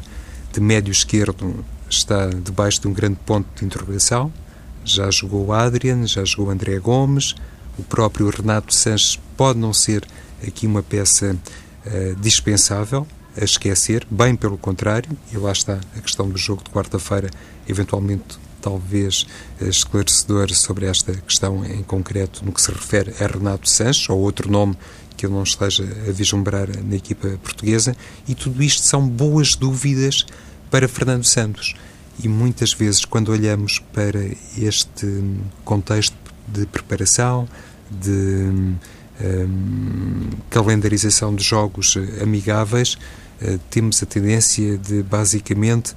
de 0.52 0.60
médio 0.60 0.92
esquerdo 0.92 1.64
está 1.90 2.28
debaixo 2.28 2.82
de 2.82 2.88
um 2.88 2.94
grande 2.94 3.18
ponto 3.26 3.48
de 3.58 3.66
interrogação. 3.66 4.32
Já 4.84 5.10
jogou 5.12 5.48
o 5.48 5.54
Adrian, 5.54 6.08
já 6.08 6.26
jogou 6.26 6.48
o 6.48 6.50
André 6.50 6.80
Gomes, 6.80 7.36
o 7.78 7.84
próprio 7.84 8.30
Renato 8.30 8.74
Sanches 8.74 9.20
pode 9.38 9.60
não 9.60 9.74
ser 9.74 10.06
aqui 10.46 10.66
uma 10.66 10.82
peça 10.82 11.36
uh, 11.86 12.16
dispensável 12.20 13.08
a 13.40 13.44
esquecer, 13.44 14.06
bem 14.10 14.36
pelo 14.36 14.58
contrário, 14.58 15.18
e 15.32 15.38
lá 15.38 15.52
está 15.52 15.80
a 15.96 16.02
questão 16.02 16.28
do 16.28 16.38
jogo 16.38 16.64
de 16.64 16.70
quarta-feira, 16.70 17.30
eventualmente 17.68 18.38
talvez 18.62 19.26
esclarecedor 19.60 20.54
sobre 20.54 20.86
esta 20.86 21.14
questão 21.14 21.66
em 21.66 21.84
concreto 21.84 22.46
no 22.46 22.52
que 22.52 22.62
se 22.62 22.72
refere 22.72 23.14
a 23.20 23.28
Renato 23.28 23.70
Sanches, 23.70 24.10
ou 24.10 24.20
outro 24.20 24.52
nome 24.52 24.78
que 25.18 25.26
ele 25.26 25.34
não 25.34 25.44
esteja 25.44 25.84
a 26.08 26.12
vislumbrar 26.12 26.68
na 26.84 26.96
equipa 26.96 27.28
portuguesa, 27.44 27.96
e 28.28 28.34
tudo 28.34 28.64
isto 28.64 28.84
são 28.84 29.08
boas 29.08 29.56
dúvidas 29.56 30.26
para 30.70 30.88
Fernando 30.88 31.26
Santos. 31.26 31.76
E 32.24 32.28
muitas 32.28 32.74
vezes, 32.74 33.06
quando 33.06 33.30
olhamos 33.30 33.80
para 33.94 34.20
este 34.58 35.24
contexto 35.64 36.16
de 36.48 36.66
preparação, 36.66 37.48
de 37.90 38.50
um, 39.22 40.30
calendarização 40.50 41.36
de 41.36 41.44
jogos 41.44 41.98
amigáveis, 42.22 42.98
uh, 43.42 43.60
temos 43.70 44.02
a 44.02 44.06
tendência 44.06 44.78
de 44.78 45.04
basicamente 45.04 45.94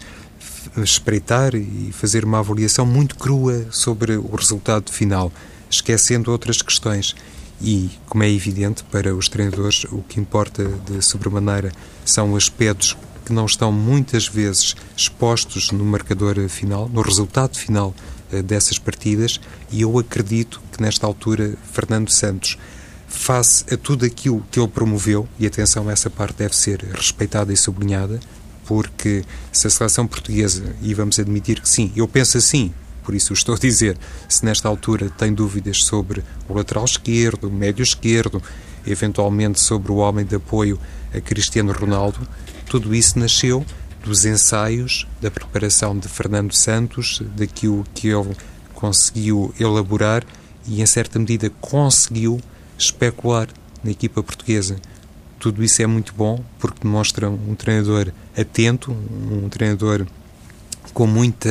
espreitar 0.76 1.54
e 1.54 1.90
fazer 1.92 2.24
uma 2.24 2.38
avaliação 2.38 2.84
muito 2.84 3.16
crua 3.16 3.66
sobre 3.70 4.16
o 4.16 4.34
resultado 4.34 4.92
final, 4.92 5.32
esquecendo 5.70 6.30
outras 6.30 6.62
questões. 6.62 7.14
E, 7.60 7.90
como 8.06 8.22
é 8.24 8.30
evidente, 8.30 8.84
para 8.84 9.14
os 9.14 9.28
treinadores, 9.28 9.84
o 9.84 10.02
que 10.02 10.20
importa 10.20 10.64
de 10.86 11.00
sobremaneira 11.02 11.72
são 12.04 12.36
aspectos 12.36 12.96
que 13.24 13.32
não 13.32 13.46
estão 13.46 13.72
muitas 13.72 14.28
vezes 14.28 14.76
expostos 14.96 15.70
no 15.70 15.84
marcador 15.84 16.36
final, 16.48 16.88
no 16.88 17.00
resultado 17.00 17.56
final 17.56 17.94
eh, 18.30 18.42
dessas 18.42 18.78
partidas, 18.78 19.40
e 19.70 19.80
eu 19.80 19.98
acredito 19.98 20.60
que 20.70 20.82
nesta 20.82 21.06
altura 21.06 21.54
Fernando 21.72 22.10
Santos, 22.10 22.58
face 23.08 23.64
a 23.72 23.76
tudo 23.76 24.04
aquilo 24.04 24.44
que 24.50 24.60
ele 24.60 24.68
promoveu, 24.68 25.26
e 25.38 25.46
atenção, 25.46 25.90
essa 25.90 26.10
parte 26.10 26.36
deve 26.38 26.54
ser 26.54 26.84
respeitada 26.94 27.52
e 27.52 27.56
sublinhada, 27.56 28.20
porque 28.66 29.24
se 29.52 29.66
a 29.66 29.70
seleção 29.70 30.06
portuguesa, 30.06 30.74
e 30.82 30.94
vamos 30.94 31.18
admitir 31.18 31.60
que 31.60 31.68
sim, 31.68 31.92
eu 31.94 32.08
penso 32.08 32.38
assim, 32.38 32.72
por 33.02 33.14
isso 33.14 33.32
estou 33.32 33.54
a 33.54 33.58
dizer, 33.58 33.98
se 34.28 34.44
nesta 34.44 34.68
altura 34.68 35.10
tem 35.10 35.32
dúvidas 35.32 35.84
sobre 35.84 36.24
o 36.48 36.54
lateral 36.54 36.84
esquerdo, 36.84 37.48
o 37.48 37.52
médio 37.52 37.82
esquerdo, 37.82 38.42
eventualmente 38.86 39.60
sobre 39.60 39.92
o 39.92 39.96
homem 39.96 40.24
de 40.24 40.36
apoio 40.36 40.78
a 41.14 41.20
Cristiano 41.20 41.72
Ronaldo, 41.72 42.26
tudo 42.66 42.94
isso 42.94 43.18
nasceu 43.18 43.64
dos 44.02 44.24
ensaios, 44.24 45.06
da 45.20 45.30
preparação 45.30 45.98
de 45.98 46.08
Fernando 46.08 46.54
Santos, 46.54 47.22
daquilo 47.36 47.84
que 47.94 48.08
ele 48.08 48.36
conseguiu 48.74 49.54
elaborar 49.58 50.24
e, 50.66 50.82
em 50.82 50.86
certa 50.86 51.18
medida, 51.18 51.50
conseguiu 51.60 52.40
especular 52.76 53.48
na 53.82 53.90
equipa 53.90 54.22
portuguesa. 54.22 54.76
Tudo 55.44 55.62
isso 55.62 55.82
é 55.82 55.86
muito 55.86 56.14
bom 56.16 56.42
porque 56.58 56.78
demonstra 56.82 57.28
um 57.28 57.54
treinador 57.54 58.10
atento, 58.34 58.90
um 58.90 59.46
treinador 59.50 60.06
com 60.94 61.06
muita 61.06 61.50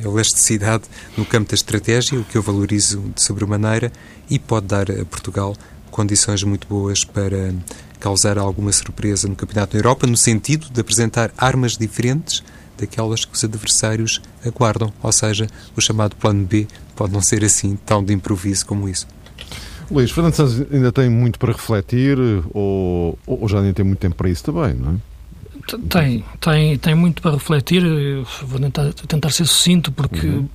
elasticidade 0.00 0.84
no 1.16 1.26
campo 1.26 1.48
da 1.48 1.56
estratégia, 1.56 2.20
o 2.20 2.24
que 2.24 2.38
eu 2.38 2.42
valorizo 2.42 3.00
de 3.12 3.20
sobremaneira, 3.20 3.90
e 4.30 4.38
pode 4.38 4.68
dar 4.68 4.88
a 4.92 5.04
Portugal 5.04 5.56
condições 5.90 6.44
muito 6.44 6.68
boas 6.68 7.02
para 7.02 7.52
causar 7.98 8.38
alguma 8.38 8.70
surpresa 8.70 9.26
no 9.26 9.34
Campeonato 9.34 9.72
da 9.72 9.78
Europa, 9.80 10.06
no 10.06 10.16
sentido 10.16 10.70
de 10.70 10.80
apresentar 10.80 11.32
armas 11.36 11.76
diferentes 11.76 12.44
daquelas 12.78 13.24
que 13.24 13.34
os 13.34 13.42
adversários 13.42 14.22
aguardam. 14.46 14.92
Ou 15.02 15.10
seja, 15.10 15.48
o 15.76 15.80
chamado 15.80 16.14
plano 16.14 16.46
B 16.46 16.68
pode 16.94 17.12
não 17.12 17.20
ser 17.20 17.44
assim 17.44 17.74
tão 17.74 18.04
de 18.04 18.14
improviso 18.14 18.64
como 18.64 18.88
isso. 18.88 19.08
Luís, 19.90 20.10
Fernando 20.10 20.34
Santos 20.34 20.66
ainda 20.72 20.92
tem 20.92 21.08
muito 21.10 21.38
para 21.38 21.52
refletir 21.52 22.18
ou, 22.52 23.18
ou 23.26 23.48
já 23.48 23.60
nem 23.60 23.72
tem 23.72 23.84
muito 23.84 23.98
tempo 23.98 24.16
para 24.16 24.28
isso 24.28 24.44
também, 24.44 24.74
não 24.74 24.92
é? 24.92 25.12
Tem, 25.88 26.24
tem, 26.40 26.78
tem 26.78 26.94
muito 26.94 27.22
para 27.22 27.32
refletir. 27.32 27.82
Vou 28.42 28.58
tentar, 28.58 28.92
tentar 28.92 29.30
ser 29.30 29.46
sucinto 29.46 29.92
porque, 29.92 30.26
uhum. 30.26 30.48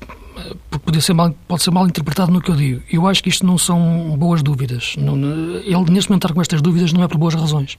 porque 0.69 0.85
pode, 0.85 1.01
ser 1.01 1.13
mal, 1.13 1.33
pode 1.47 1.63
ser 1.63 1.71
mal 1.71 1.87
interpretado 1.87 2.31
no 2.31 2.41
que 2.41 2.51
eu 2.51 2.55
digo. 2.55 2.81
Eu 2.91 3.07
acho 3.07 3.23
que 3.23 3.29
isto 3.29 3.45
não 3.45 3.57
são 3.57 4.15
boas 4.17 4.43
dúvidas. 4.43 4.95
Não, 4.97 5.15
ele, 5.15 5.91
neste 5.91 6.09
momento, 6.09 6.25
estar 6.25 6.33
com 6.33 6.41
estas 6.41 6.61
dúvidas 6.61 6.91
não 6.91 7.03
é 7.03 7.07
por 7.07 7.17
boas 7.17 7.35
razões. 7.35 7.77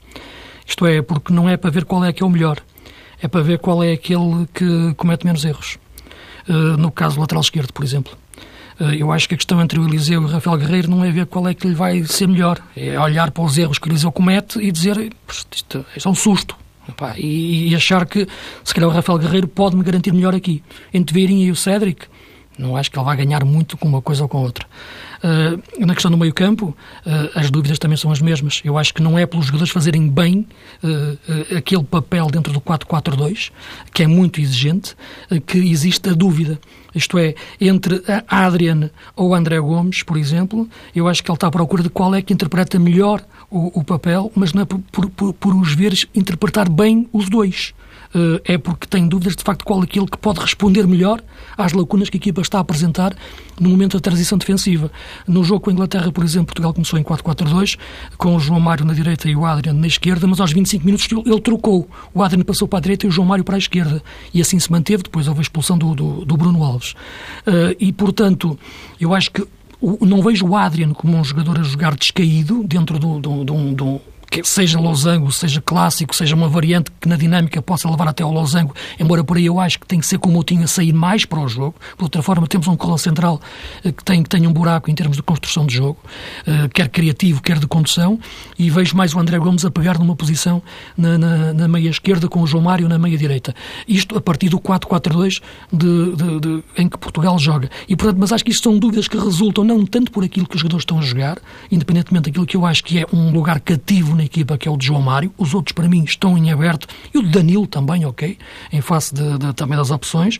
Isto 0.65 0.85
é, 0.85 1.01
porque 1.01 1.31
não 1.33 1.47
é 1.47 1.55
para 1.55 1.69
ver 1.69 1.85
qual 1.85 2.03
é 2.03 2.11
que 2.11 2.23
é 2.23 2.25
o 2.25 2.29
melhor. 2.29 2.59
É 3.21 3.27
para 3.27 3.41
ver 3.41 3.59
qual 3.59 3.83
é 3.83 3.91
aquele 3.91 4.47
que 4.53 4.93
comete 4.95 5.25
menos 5.25 5.43
erros. 5.45 5.77
Uh, 6.47 6.77
no 6.77 6.91
caso 6.91 7.15
do 7.15 7.21
lateral 7.21 7.41
esquerdo, 7.41 7.71
por 7.71 7.83
exemplo. 7.83 8.17
Uh, 8.79 8.93
eu 8.93 9.11
acho 9.11 9.27
que 9.27 9.35
a 9.35 9.37
questão 9.37 9.61
entre 9.61 9.79
o 9.79 9.87
Eliseu 9.87 10.21
e 10.21 10.25
o 10.25 10.27
Rafael 10.27 10.57
Guerreiro 10.57 10.89
não 10.89 11.03
é 11.03 11.11
ver 11.11 11.25
qual 11.25 11.47
é 11.47 11.53
que 11.53 11.67
lhe 11.67 11.75
vai 11.75 12.03
ser 12.03 12.27
melhor. 12.27 12.59
É 12.75 12.99
olhar 12.99 13.31
para 13.31 13.43
os 13.43 13.57
erros 13.57 13.77
que 13.77 13.87
o 13.87 13.91
Eliseu 13.91 14.11
comete 14.11 14.59
e 14.59 14.71
dizer 14.71 14.97
isto, 14.97 15.85
isto 15.95 16.07
é 16.07 16.09
um 16.09 16.15
susto 16.15 16.55
Epá, 16.89 17.13
e, 17.17 17.69
e, 17.69 17.75
achar 17.75 18.05
que 18.05 18.27
se 18.63 18.73
calhar 18.73 18.89
o 18.89 18.93
Rafael 18.93 19.19
Guerreiro 19.19 19.47
pode 19.47 19.75
me 19.75 19.83
garantir 19.83 20.11
melhor 20.11 20.33
aqui. 20.33 20.63
Entre 20.93 21.13
Vieirinha 21.13 21.45
e 21.45 21.51
o 21.51 21.55
Cédric, 21.55 22.07
não 22.57 22.75
acho 22.75 22.91
que 22.91 22.97
ele 22.97 23.05
vai 23.05 23.15
ganhar 23.15 23.45
muito 23.45 23.77
com 23.77 23.87
uma 23.87 24.01
coisa 24.01 24.23
ou 24.23 24.29
com 24.29 24.39
outra. 24.39 24.65
Uh, 25.23 25.85
na 25.85 25.93
questão 25.93 26.09
do 26.09 26.17
meio-campo, 26.17 26.75
uh, 27.05 27.39
as 27.39 27.51
dúvidas 27.51 27.77
também 27.77 27.95
são 27.95 28.11
as 28.11 28.21
mesmas. 28.21 28.61
Eu 28.65 28.77
acho 28.77 28.93
que 28.93 29.01
não 29.01 29.17
é 29.17 29.25
pelos 29.25 29.45
jogadores 29.45 29.71
fazerem 29.71 30.09
bem 30.09 30.47
uh, 30.83 31.57
aquele 31.57 31.83
papel 31.83 32.27
dentro 32.27 32.51
do 32.51 32.59
4-4-2, 32.59 33.51
que 33.93 34.03
é 34.03 34.07
muito 34.07 34.41
exigente, 34.41 34.95
que 35.45 35.57
existe 35.57 36.09
a 36.09 36.13
dúvida. 36.13 36.59
Isto 36.93 37.17
é, 37.17 37.35
entre 37.59 38.01
Adrian 38.27 38.89
ou 39.15 39.35
André 39.35 39.59
Gomes, 39.59 40.03
por 40.03 40.17
exemplo, 40.17 40.67
eu 40.95 41.07
acho 41.07 41.23
que 41.23 41.29
ele 41.29 41.35
está 41.35 41.47
à 41.47 41.51
procura 41.51 41.83
de 41.83 41.89
qual 41.89 42.13
é 42.15 42.21
que 42.21 42.33
interpreta 42.33 42.79
melhor 42.79 43.23
o, 43.49 43.79
o 43.79 43.83
papel, 43.83 44.31
mas 44.35 44.53
não 44.53 44.63
é 44.63 44.65
por, 44.65 44.79
por, 45.09 45.33
por 45.33 45.55
os 45.55 45.73
veres 45.73 46.05
interpretar 46.13 46.69
bem 46.69 47.07
os 47.11 47.29
dois. 47.29 47.73
Uh, 48.13 48.41
é 48.43 48.57
porque 48.57 48.87
tem 48.87 49.07
dúvidas 49.07 49.35
de 49.35 49.43
facto 49.43 49.63
qual 49.63 49.81
aquele 49.81 50.07
que 50.07 50.17
pode 50.17 50.39
responder 50.39 50.87
melhor 50.87 51.21
às 51.55 51.73
lacunas 51.73 52.09
que 52.09 52.17
a 52.17 52.19
equipa 52.19 52.41
está 52.41 52.57
a 52.57 52.61
apresentar 52.61 53.15
no 53.59 53.69
momento 53.69 53.97
da 53.97 54.01
transição 54.01 54.37
defensiva. 54.37 54.91
No 55.27 55.43
jogo 55.43 55.61
com 55.61 55.69
a 55.69 55.73
Inglaterra, 55.73 56.11
por 56.11 56.23
exemplo, 56.23 56.47
Portugal 56.47 56.73
começou 56.73 56.97
em 56.97 57.03
4-4-2, 57.03 57.77
com 58.17 58.35
o 58.35 58.39
João 58.39 58.59
Mário 58.59 58.83
na 58.83 58.93
direita 58.93 59.29
e 59.29 59.35
o 59.35 59.45
Adriano 59.45 59.79
na 59.79 59.87
esquerda, 59.87 60.25
mas 60.25 60.39
aos 60.39 60.51
25 60.51 60.83
minutos 60.85 61.07
ele, 61.11 61.41
trocou. 61.41 61.87
O 62.13 62.23
Adriano 62.23 62.45
passou 62.45 62.67
para 62.67 62.79
a 62.79 62.81
direita 62.81 63.05
e 63.05 63.09
o 63.09 63.11
João 63.11 63.27
Mário 63.27 63.43
para 63.43 63.55
a 63.55 63.59
esquerda. 63.59 64.01
E 64.33 64.41
assim 64.41 64.57
se 64.57 64.71
manteve, 64.71 65.03
depois 65.03 65.27
houve 65.27 65.41
a 65.41 65.43
expulsão 65.43 65.77
do, 65.77 65.93
do, 65.93 66.25
do 66.25 66.37
Bruno 66.37 66.63
Alves. 66.63 66.93
Uh, 67.45 67.75
e, 67.79 67.93
portanto, 67.93 68.57
eu 68.99 69.13
acho 69.13 69.31
que 69.31 69.45
não 70.01 70.21
vejo 70.21 70.45
o 70.45 70.55
Adrian 70.55 70.93
como 70.93 71.15
um 71.15 71.23
jogador 71.23 71.59
a 71.59 71.63
jogar 71.63 71.95
descaído 71.95 72.63
dentro 72.63 72.99
do, 72.99 73.19
do, 73.19 73.43
do, 73.45 73.73
do 73.73 74.01
que 74.29 74.43
seja 74.43 74.79
losango, 74.79 75.31
seja 75.31 75.61
clássico, 75.61 76.15
seja 76.15 76.35
uma 76.35 76.47
variante 76.47 76.91
que 76.99 77.07
na 77.07 77.15
dinâmica 77.15 77.61
possa 77.61 77.89
levar 77.89 78.07
até 78.07 78.23
ao 78.23 78.31
losango, 78.31 78.75
embora 78.99 79.23
por 79.23 79.37
aí 79.37 79.45
eu 79.45 79.59
acho 79.59 79.79
que 79.79 79.87
tem 79.87 79.99
que 79.99 80.05
ser 80.05 80.19
como 80.19 80.39
o 80.39 80.43
tinha 80.43 80.67
sair 80.67 80.93
mais 80.93 81.25
para 81.25 81.39
o 81.39 81.47
jogo. 81.47 81.75
De 81.97 82.03
outra 82.03 82.21
forma, 82.21 82.45
temos 82.47 82.67
um 82.67 82.75
cola 82.75 82.97
central 82.97 83.41
eh, 83.83 83.91
que 83.91 84.03
tem, 84.03 84.21
que 84.21 84.29
tem 84.29 84.45
um 84.45 84.53
buraco 84.53 84.89
em 84.89 84.95
termos 84.95 85.17
de 85.17 85.23
construção 85.23 85.65
de 85.65 85.75
jogo, 85.75 85.97
eh, 86.45 86.69
quer 86.73 86.89
criativo, 86.89 87.41
quer 87.41 87.57
de 87.57 87.67
condução, 87.67 88.19
e 88.57 88.69
vejo 88.69 88.95
mais 88.95 89.13
o 89.13 89.19
André 89.19 89.39
Gomes 89.39 89.65
a 89.65 89.71
pegar 89.71 89.97
numa 89.97 90.15
posição 90.15 90.61
na, 90.97 91.17
na, 91.17 91.53
na 91.53 91.67
meia 91.67 91.89
esquerda 91.89 92.27
com 92.27 92.41
o 92.41 92.47
João 92.47 92.63
Mário 92.63 92.87
na 92.87 92.99
meia 92.99 93.17
direita. 93.17 93.55
Isto 93.87 94.17
a 94.17 94.21
partir 94.21 94.49
do 94.49 94.59
4-4-2 94.59 95.41
de, 95.71 96.15
de, 96.15 96.39
de, 96.39 96.63
em 96.77 96.87
que 96.87 96.97
Portugal 96.97 97.37
joga. 97.39 97.69
E, 97.87 97.95
portanto, 97.95 98.17
mas 98.19 98.31
acho 98.31 98.43
que 98.43 98.51
isto 98.51 98.63
são 98.63 98.77
dúvidas 98.77 99.07
que 99.07 99.17
resultam 99.17 99.63
não 99.63 99.85
tanto 99.85 100.11
por 100.11 100.23
aquilo 100.23 100.47
que 100.47 100.55
os 100.55 100.61
jogadores 100.61 100.83
estão 100.83 100.99
a 100.99 101.01
jogar, 101.01 101.39
independentemente 101.71 102.29
daquilo 102.29 102.45
que 102.45 102.55
eu 102.55 102.65
acho 102.65 102.83
que 102.83 102.99
é 102.99 103.05
um 103.11 103.31
lugar 103.31 103.59
cativo 103.59 104.18
na 104.19 104.25
equipa, 104.25 104.57
que 104.57 104.67
é 104.67 104.71
o 104.71 104.77
de 104.77 104.85
João 104.85 105.01
Mário. 105.01 105.33
Os 105.37 105.53
outros, 105.53 105.73
para 105.73 105.87
mim, 105.87 106.03
estão 106.03 106.37
em 106.37 106.51
aberto. 106.51 106.87
E 107.13 107.17
o 107.17 107.23
de 107.23 107.29
Danilo 107.29 107.65
também, 107.65 108.05
ok, 108.05 108.37
em 108.71 108.81
face 108.81 109.13
de, 109.13 109.37
de, 109.37 109.53
também 109.53 109.77
das 109.77 109.89
opções. 109.89 110.37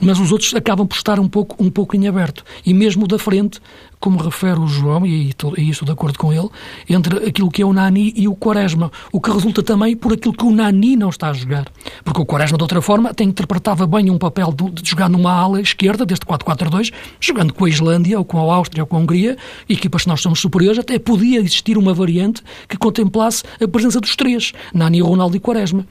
Mas 0.00 0.18
os 0.18 0.32
outros 0.32 0.54
acabam 0.54 0.86
por 0.86 0.96
estar 0.96 1.18
um 1.18 1.28
pouco, 1.28 1.62
um 1.62 1.70
pouco 1.70 1.96
em 1.96 2.06
aberto. 2.08 2.44
E 2.64 2.72
mesmo 2.72 3.06
da 3.06 3.18
frente, 3.18 3.60
como 4.00 4.22
refere 4.22 4.58
o 4.58 4.66
João, 4.66 5.06
e 5.06 5.32
aí 5.56 5.70
estou 5.70 5.86
de 5.86 5.92
acordo 5.92 6.18
com 6.18 6.32
ele, 6.32 6.48
entre 6.88 7.26
aquilo 7.26 7.50
que 7.50 7.62
é 7.62 7.66
o 7.66 7.72
Nani 7.72 8.12
e 8.16 8.28
o 8.28 8.34
Quaresma, 8.34 8.90
o 9.12 9.20
que 9.20 9.30
resulta 9.30 9.62
também 9.62 9.96
por 9.96 10.12
aquilo 10.12 10.34
que 10.34 10.44
o 10.44 10.50
Nani 10.50 10.96
não 10.96 11.08
está 11.08 11.30
a 11.30 11.32
jogar. 11.32 11.66
Porque 12.04 12.20
o 12.20 12.26
Quaresma, 12.26 12.56
de 12.56 12.64
outra 12.64 12.80
forma, 12.80 13.10
até 13.10 13.24
interpretava 13.24 13.86
bem 13.86 14.10
um 14.10 14.18
papel 14.18 14.52
de, 14.52 14.82
de 14.82 14.90
jogar 14.90 15.08
numa 15.08 15.32
ala 15.32 15.60
esquerda, 15.60 16.04
deste 16.04 16.26
4-4-2, 16.26 16.92
jogando 17.20 17.52
com 17.52 17.64
a 17.64 17.68
Islândia, 17.68 18.18
ou 18.18 18.24
com 18.24 18.38
a 18.38 18.54
Áustria, 18.54 18.82
ou 18.82 18.86
com 18.86 18.96
a 18.96 19.00
Hungria, 19.00 19.36
equipas 19.68 20.02
que 20.02 20.08
nós 20.08 20.20
somos 20.20 20.40
superiores, 20.40 20.78
até 20.78 20.98
podia 20.98 21.40
existir 21.40 21.76
uma 21.76 21.94
variante 21.94 22.42
que 22.68 22.76
contemplasse 22.76 23.42
a 23.60 23.68
presença 23.68 24.00
dos 24.00 24.14
três, 24.16 24.52
Nani, 24.72 25.00
Ronaldo 25.00 25.36
e 25.36 25.40
Quaresma. 25.40 25.86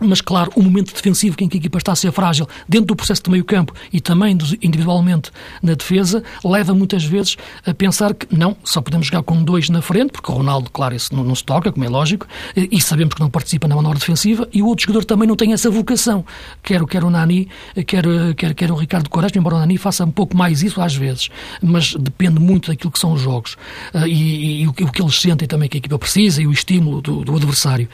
Mas, 0.00 0.20
claro, 0.20 0.50
o 0.56 0.62
momento 0.62 0.92
defensivo 0.92 1.36
em 1.38 1.48
que 1.48 1.56
a 1.56 1.58
equipa 1.58 1.78
está 1.78 1.92
a 1.92 1.96
ser 1.96 2.10
frágil 2.10 2.48
dentro 2.68 2.86
do 2.86 2.96
processo 2.96 3.22
de 3.22 3.30
meio 3.30 3.44
campo 3.44 3.72
e 3.92 4.00
também 4.00 4.36
individualmente 4.60 5.30
na 5.62 5.74
defesa, 5.74 6.22
leva 6.44 6.74
muitas 6.74 7.04
vezes 7.04 7.36
a 7.64 7.72
pensar 7.72 8.12
que 8.12 8.26
não, 8.36 8.56
só 8.64 8.80
podemos 8.80 9.06
jogar 9.06 9.22
com 9.22 9.40
dois 9.44 9.70
na 9.70 9.80
frente, 9.80 10.10
porque 10.10 10.32
o 10.32 10.34
Ronaldo, 10.34 10.68
claro, 10.70 10.96
isso 10.96 11.14
não, 11.14 11.22
não 11.22 11.34
se 11.34 11.44
toca, 11.44 11.70
como 11.70 11.84
é 11.84 11.88
lógico, 11.88 12.26
e 12.56 12.80
sabemos 12.80 13.14
que 13.14 13.20
não 13.20 13.30
participa 13.30 13.68
na 13.68 13.76
manobra 13.76 13.98
defensiva, 13.98 14.48
e 14.52 14.62
o 14.62 14.66
outro 14.66 14.84
jogador 14.84 15.04
também 15.04 15.28
não 15.28 15.36
tem 15.36 15.52
essa 15.52 15.70
vocação. 15.70 16.24
Quer, 16.60 16.84
quer 16.86 17.04
o 17.04 17.10
Nani, 17.10 17.48
quer, 17.86 18.04
quer, 18.36 18.54
quer 18.54 18.72
o 18.72 18.74
Ricardo 18.74 19.08
Quaresma, 19.08 19.38
embora 19.38 19.56
o 19.56 19.58
Nani 19.60 19.78
faça 19.78 20.04
um 20.04 20.10
pouco 20.10 20.36
mais 20.36 20.62
isso 20.62 20.80
às 20.80 20.96
vezes, 20.96 21.30
mas 21.62 21.94
depende 21.94 22.40
muito 22.40 22.68
daquilo 22.68 22.90
que 22.90 22.98
são 22.98 23.12
os 23.12 23.20
jogos 23.20 23.56
uh, 23.94 24.06
e, 24.08 24.62
e, 24.62 24.66
o, 24.66 24.72
que 24.72 25.00
eles 25.00 25.20
sentem 25.20 25.46
também 25.46 25.68
que 25.68 25.76
a 25.76 25.78
equipa 25.78 25.98
precisa 25.98 26.42
e 26.42 26.48
o 26.48 26.52
estímulo 26.52 27.00
do, 27.00 27.24
do 27.24 27.36
adversário. 27.36 27.88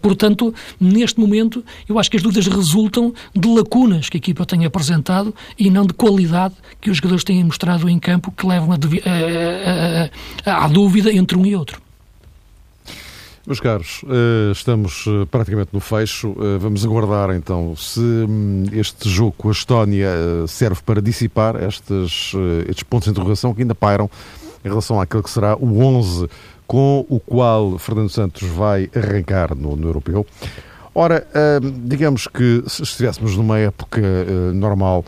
Portanto, 0.00 0.54
neste 0.80 1.20
momento, 1.20 1.25
momento, 1.26 1.64
eu 1.88 1.98
acho 1.98 2.10
que 2.10 2.16
as 2.16 2.22
dúvidas 2.22 2.46
resultam 2.46 3.12
de 3.34 3.48
lacunas 3.48 4.08
que 4.08 4.16
a 4.16 4.18
equipa 4.18 4.46
tem 4.46 4.64
apresentado 4.64 5.34
e 5.58 5.70
não 5.70 5.86
de 5.86 5.94
qualidade 5.94 6.54
que 6.80 6.90
os 6.90 6.96
jogadores 6.96 7.24
têm 7.24 7.42
mostrado 7.44 7.88
em 7.88 7.98
campo 7.98 8.30
que 8.30 8.46
levam 8.46 8.72
a, 8.72 8.76
a, 10.46 10.50
a, 10.50 10.64
à 10.64 10.68
dúvida 10.68 11.12
entre 11.12 11.36
um 11.36 11.44
e 11.44 11.54
outro. 11.54 11.80
Meus 13.46 13.60
caros, 13.60 14.02
eh, 14.08 14.50
estamos 14.50 15.04
eh, 15.06 15.24
praticamente 15.30 15.70
no 15.72 15.78
fecho. 15.78 16.34
Eh, 16.36 16.58
vamos 16.58 16.84
aguardar 16.84 17.30
então 17.30 17.76
se 17.76 18.00
hum, 18.00 18.64
este 18.72 19.08
jogo 19.08 19.36
com 19.38 19.48
a 19.48 19.52
Estónia 19.52 20.08
serve 20.48 20.80
para 20.84 21.00
dissipar 21.00 21.54
estes, 21.62 22.32
estes 22.68 22.82
pontos 22.82 23.04
de 23.04 23.12
interrogação 23.12 23.54
que 23.54 23.62
ainda 23.62 23.74
pairam 23.74 24.10
em 24.64 24.68
relação 24.68 25.00
àquele 25.00 25.22
que 25.22 25.30
será 25.30 25.56
o 25.56 25.78
11 25.78 26.28
com 26.66 27.06
o 27.08 27.20
qual 27.20 27.78
Fernando 27.78 28.10
Santos 28.10 28.42
vai 28.42 28.90
arrancar 28.92 29.54
no, 29.54 29.76
no 29.76 29.86
Europeu. 29.86 30.26
Ora, 30.98 31.26
digamos 31.84 32.26
que 32.26 32.64
se 32.66 32.82
estivéssemos 32.82 33.36
numa 33.36 33.58
época 33.58 34.00
eh, 34.00 34.52
normal, 34.54 35.04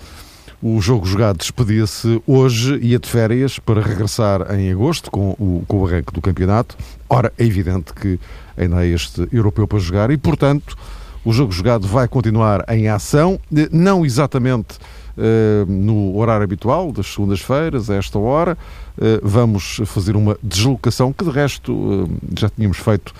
o 0.62 0.79
jogo 0.83 1.07
jogado 1.07 1.38
despedia-se 1.38 2.22
hoje, 2.27 2.79
ia 2.83 2.98
de 2.98 3.09
férias 3.09 3.59
para 3.59 3.81
regressar 3.81 4.55
em 4.55 4.70
agosto 4.70 5.11
com 5.11 5.31
o, 5.31 5.64
com 5.66 5.79
o 5.79 5.87
arranque 5.87 6.12
do 6.12 6.20
campeonato. 6.20 6.77
Ora, 7.09 7.33
é 7.38 7.42
evidente 7.42 7.94
que 7.94 8.20
ainda 8.55 8.77
há 8.77 8.87
este 8.87 9.27
europeu 9.33 9.66
para 9.66 9.79
jogar 9.79 10.11
e, 10.11 10.18
portanto, 10.18 10.77
o 11.24 11.33
jogo 11.33 11.53
jogado 11.53 11.88
vai 11.88 12.07
continuar 12.07 12.66
em 12.68 12.87
ação, 12.88 13.40
não 13.72 14.05
exatamente 14.05 14.77
uh, 15.16 15.64
no 15.70 16.18
horário 16.18 16.44
habitual, 16.44 16.92
das 16.92 17.07
segundas-feiras, 17.07 17.88
a 17.88 17.94
esta 17.94 18.18
hora. 18.18 18.59
Uh, 18.98 19.20
vamos 19.22 19.81
fazer 19.87 20.16
uma 20.16 20.37
deslocação 20.42 21.14
que, 21.14 21.24
de 21.24 21.31
resto, 21.31 21.72
uh, 21.72 22.11
já 22.38 22.51
tínhamos 22.51 22.77
feito 22.77 23.14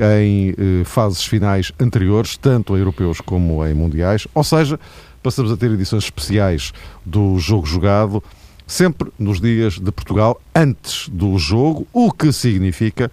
em 0.00 0.50
eh, 0.50 0.84
fases 0.84 1.24
finais 1.24 1.72
anteriores, 1.80 2.36
tanto 2.36 2.76
em 2.76 2.78
europeus 2.78 3.20
como 3.20 3.66
em 3.66 3.74
mundiais, 3.74 4.26
ou 4.34 4.44
seja, 4.44 4.78
passamos 5.22 5.50
a 5.50 5.56
ter 5.56 5.70
edições 5.70 6.04
especiais 6.04 6.72
do 7.04 7.38
jogo 7.38 7.66
jogado, 7.66 8.22
sempre 8.66 9.10
nos 9.18 9.40
dias 9.40 9.78
de 9.78 9.90
Portugal, 9.90 10.40
antes 10.54 11.08
do 11.08 11.38
jogo, 11.38 11.86
o 11.92 12.12
que 12.12 12.32
significa 12.32 13.10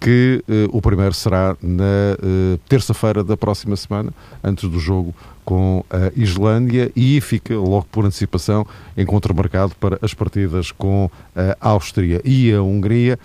que 0.00 0.44
eh, 0.48 0.68
o 0.70 0.82
primeiro 0.82 1.14
será 1.14 1.56
na 1.62 1.84
eh, 1.84 2.58
terça-feira 2.68 3.24
da 3.24 3.36
próxima 3.36 3.76
semana, 3.76 4.12
antes 4.42 4.68
do 4.68 4.78
jogo 4.78 5.14
com 5.44 5.84
a 5.90 6.10
Islândia 6.16 6.90
e 6.96 7.20
fica 7.20 7.54
logo 7.54 7.86
por 7.90 8.04
antecipação 8.04 8.66
encontro 8.96 9.34
marcado 9.34 9.74
para 9.76 9.98
as 10.02 10.14
partidas 10.14 10.72
com 10.72 11.10
a 11.36 11.56
Áustria 11.60 12.20
e 12.24 12.52
a 12.52 12.62
Hungria 12.62 13.18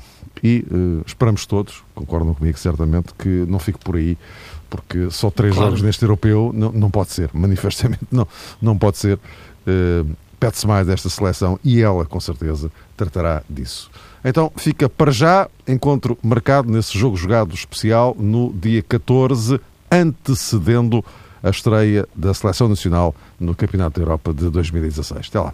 e 0.44 0.66
uh, 0.72 1.04
esperamos 1.06 1.46
todos, 1.46 1.84
concordam 1.94 2.34
comigo 2.34 2.58
certamente, 2.58 3.14
que 3.18 3.46
não 3.48 3.60
fique 3.60 3.80
por 3.80 3.96
aí, 3.96 4.18
porque 4.70 5.10
só 5.10 5.30
três 5.30 5.54
claro. 5.54 5.70
jogos 5.70 5.82
neste 5.82 6.04
europeu 6.04 6.52
não, 6.54 6.72
não 6.72 6.92
pode 6.92 7.12
ser, 7.12 7.30
manifestamente 7.34 8.06
não, 8.12 8.28
não 8.62 8.78
pode 8.78 8.98
ser. 8.98 9.20
Uh, 9.68 10.16
Pede-se 10.40 10.66
mais 10.66 10.88
desta 10.88 11.10
seleção 11.10 11.60
e 11.66 11.82
ela, 11.82 12.06
com 12.06 12.18
certeza, 12.18 12.72
tratará 12.96 13.44
disso. 13.50 13.92
Então 14.24 14.50
fica 14.56 14.88
para 14.88 15.12
já 15.12 15.50
encontro 15.68 16.18
marcado 16.24 16.72
nesse 16.72 16.98
jogo 16.98 17.18
jogado 17.18 17.54
especial 17.54 18.16
no 18.18 18.54
dia 18.54 18.82
14, 18.82 19.60
antecedendo 19.92 21.04
a 21.44 21.50
estreia 21.50 22.08
da 22.16 22.34
Seleção 22.34 22.70
Nacional 22.70 23.14
no 23.38 23.54
Campeonato 23.54 24.00
da 24.00 24.06
Europa 24.06 24.34
de 24.34 24.50
2016. 24.50 25.28
Até 25.28 25.40
lá. 25.42 25.54